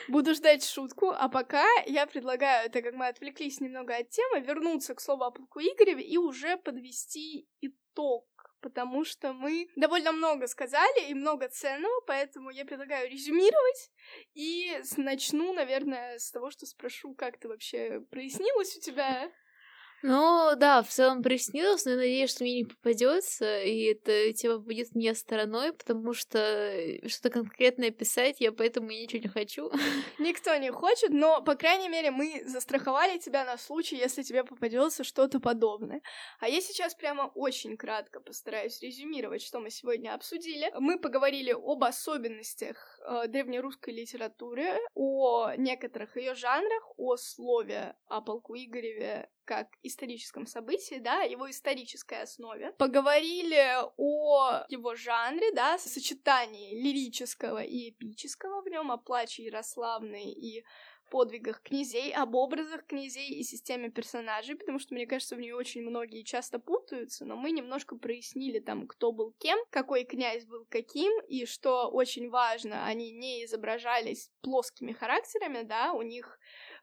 Буду 0.09 0.35
ждать 0.35 0.65
шутку. 0.65 1.11
А 1.11 1.29
пока 1.29 1.67
я 1.87 2.07
предлагаю, 2.07 2.71
так 2.71 2.85
как 2.85 2.95
мы 2.95 3.09
отвлеклись 3.09 3.61
немного 3.61 3.97
от 3.97 4.11
темы, 4.11 4.41
вернуться 4.41 4.95
к 4.95 5.01
слову 5.01 5.25
о 5.25 5.31
полку 5.31 5.61
Игореве 5.61 6.03
и 6.03 6.19
уже 6.19 6.59
подвести 6.59 7.49
итог. 7.61 8.27
Потому 8.61 9.05
что 9.05 9.33
мы 9.33 9.69
довольно 9.77 10.13
много 10.13 10.47
сказали 10.47 11.09
и 11.09 11.15
много 11.15 11.49
ценного, 11.49 12.01
поэтому 12.07 12.51
я 12.51 12.65
предлагаю 12.65 13.11
резюмировать. 13.11 13.91
И 14.35 14.81
начну, 14.97 15.53
наверное, 15.53 16.19
с 16.19 16.31
того, 16.31 16.51
что 16.51 16.67
спрошу, 16.67 17.15
как 17.15 17.39
ты 17.39 17.49
вообще 17.49 18.01
прояснилось 18.11 18.77
у 18.77 18.81
тебя 18.81 19.31
Ну, 20.09 20.55
да, 20.55 20.85
в 20.85 20.89
целом 20.89 21.21
приснилось, 21.21 21.85
но 21.85 21.91
я 21.91 21.97
надеюсь, 21.97 22.31
что 22.31 22.45
мне 22.45 22.59
не 22.59 22.65
попадется, 22.65 23.61
и 23.63 23.87
это 23.87 24.33
тема 24.35 24.59
будет 24.61 24.95
мне 24.95 25.13
стороной, 25.17 25.73
потому 25.73 26.13
что 26.13 26.39
э, 26.39 27.09
что-то 27.09 27.31
конкретное 27.31 27.91
писать 27.91 28.37
я 28.39 28.53
поэтому 28.53 28.91
и 28.91 29.03
ничего 29.03 29.23
не 29.23 29.29
хочу. 29.29 29.69
Никто 30.21 30.55
не 30.59 30.71
хочет, 30.71 31.11
но, 31.11 31.43
по 31.43 31.57
крайней 31.57 31.89
мере, 31.89 32.13
мы 32.13 32.45
застраховали 32.47 33.19
тебя 33.19 33.45
на 33.45 33.59
случай, 33.59 33.97
если 33.97 34.23
тебе 34.23 34.45
попадется 34.45 35.03
что-то 35.03 35.41
подобное. 35.41 36.01
А 36.39 36.49
я 36.49 36.61
сейчас 36.61 36.95
прямо 36.95 37.33
очень 37.35 37.77
кратко 37.77 38.21
постараюсь 38.21 38.81
резюмировать, 38.83 39.43
что 39.43 39.59
мы 39.59 39.71
сегодня 39.71 40.15
обсудили. 40.15 40.71
Мы 40.79 41.01
поговорили 41.01 41.51
об 41.51 41.83
особенностях 41.83 42.77
э, 43.05 43.27
древнерусской 43.27 43.93
литературы, 43.93 44.79
о 44.95 45.53
некоторых 45.57 46.17
ее 46.17 46.37
жанрах, 46.37 46.93
о 46.97 47.17
слове 47.17 47.97
о 48.07 48.21
полку 48.21 48.55
Игореве 48.55 49.29
как 49.47 49.69
историческом 49.83 50.47
событии, 50.47 50.99
да, 50.99 51.23
его 51.23 51.49
исторической 51.49 52.23
основе. 52.23 52.73
Поговорили 52.73 53.77
о 53.97 54.67
его 54.69 54.95
жанре, 54.95 55.53
да, 55.53 55.79
сочетании 55.79 56.75
лирического 56.83 57.63
и 57.63 57.91
эпического 57.91 58.61
в 58.63 58.67
нем, 58.67 58.93
о 58.93 58.99
плаче 58.99 59.45
Ярославны 59.45 60.33
и 60.33 60.65
подвигах 61.11 61.63
князей, 61.63 62.13
об 62.13 62.35
образах 62.35 62.85
князей 62.87 63.31
и 63.31 63.43
системе 63.43 63.91
персонажей, 63.91 64.57
потому 64.57 64.79
что, 64.79 64.95
мне 64.95 65.07
кажется, 65.07 65.37
в 65.37 65.41
нее 65.41 65.55
очень 65.55 65.83
многие 65.83 66.23
часто 66.23 66.59
путаются, 66.59 67.25
но 67.25 67.37
мы 67.37 67.53
немножко 67.53 67.97
прояснили 67.97 68.59
там, 68.59 68.87
кто 68.87 69.13
был 69.13 69.33
кем, 69.39 69.59
какой 69.71 70.05
князь 70.05 70.45
был 70.45 70.67
каким, 70.69 71.13
и 71.29 71.47
что 71.47 71.89
очень 71.89 72.29
важно, 72.29 72.87
они 72.87 73.13
не 73.13 73.45
изображались 73.45 74.31
плоскими 74.43 74.93
характерами, 74.93 75.63
да, 75.63 75.93
у 75.93 76.03
них 76.03 76.39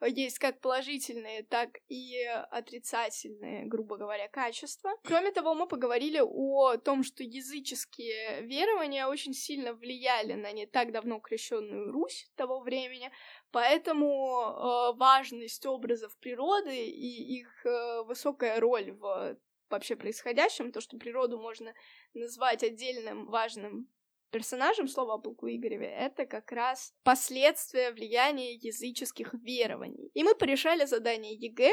есть 0.05 0.39
как 0.39 0.59
положительные, 0.59 1.43
так 1.43 1.79
и 1.87 2.23
отрицательные, 2.51 3.65
грубо 3.65 3.97
говоря, 3.97 4.27
качества. 4.27 4.91
Кроме 5.03 5.31
того, 5.31 5.53
мы 5.53 5.67
поговорили 5.67 6.19
о 6.21 6.77
том, 6.77 7.03
что 7.03 7.23
языческие 7.23 8.41
верования 8.41 9.07
очень 9.07 9.33
сильно 9.33 9.73
влияли 9.73 10.33
на 10.33 10.51
не 10.51 10.65
так 10.65 10.91
давно 10.91 11.19
крещенную 11.19 11.91
Русь 11.91 12.29
того 12.35 12.59
времени, 12.59 13.11
поэтому 13.51 14.05
э, 14.05 14.97
важность 14.97 15.65
образов 15.65 16.17
природы 16.19 16.85
и 16.87 17.39
их 17.39 17.65
э, 17.65 18.03
высокая 18.03 18.59
роль 18.59 18.91
в 18.91 19.37
вообще 19.69 19.95
происходящем, 19.95 20.71
то, 20.71 20.81
что 20.81 20.97
природу 20.97 21.39
можно 21.39 21.73
назвать 22.13 22.63
отдельным 22.63 23.25
важным 23.25 23.87
персонажем 24.33 24.87
слова 24.87 25.13
о 25.13 25.19
полку 25.19 25.47
Игореве, 25.47 25.85
это 25.85 26.25
как 26.25 26.51
раз 26.51 26.91
последствия 27.03 27.91
влияния 27.91 28.55
языческих 28.55 29.33
верований. 29.33 30.09
И 30.13 30.23
мы 30.23 30.35
порешали 30.35 30.85
задание 30.85 31.35
ЕГЭ, 31.35 31.71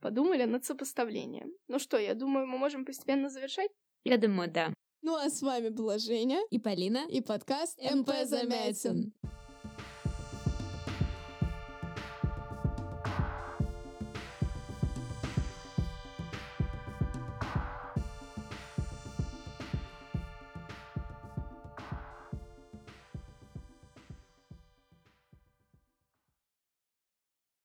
подумали 0.00 0.44
над 0.44 0.64
сопоставлением. 0.64 1.52
Ну 1.68 1.78
что, 1.78 1.98
я 1.98 2.14
думаю, 2.14 2.46
мы 2.46 2.58
можем 2.58 2.84
постепенно 2.84 3.28
завершать? 3.28 3.70
Я 4.04 4.16
думаю, 4.16 4.50
да. 4.50 4.72
Ну 5.02 5.14
а 5.14 5.28
с 5.28 5.42
вами 5.42 5.68
была 5.68 5.98
Женя 5.98 6.40
и 6.50 6.58
Полина 6.58 7.06
и 7.08 7.20
подкаст 7.20 7.78
МП 7.78 8.10
Замятин. 8.24 9.12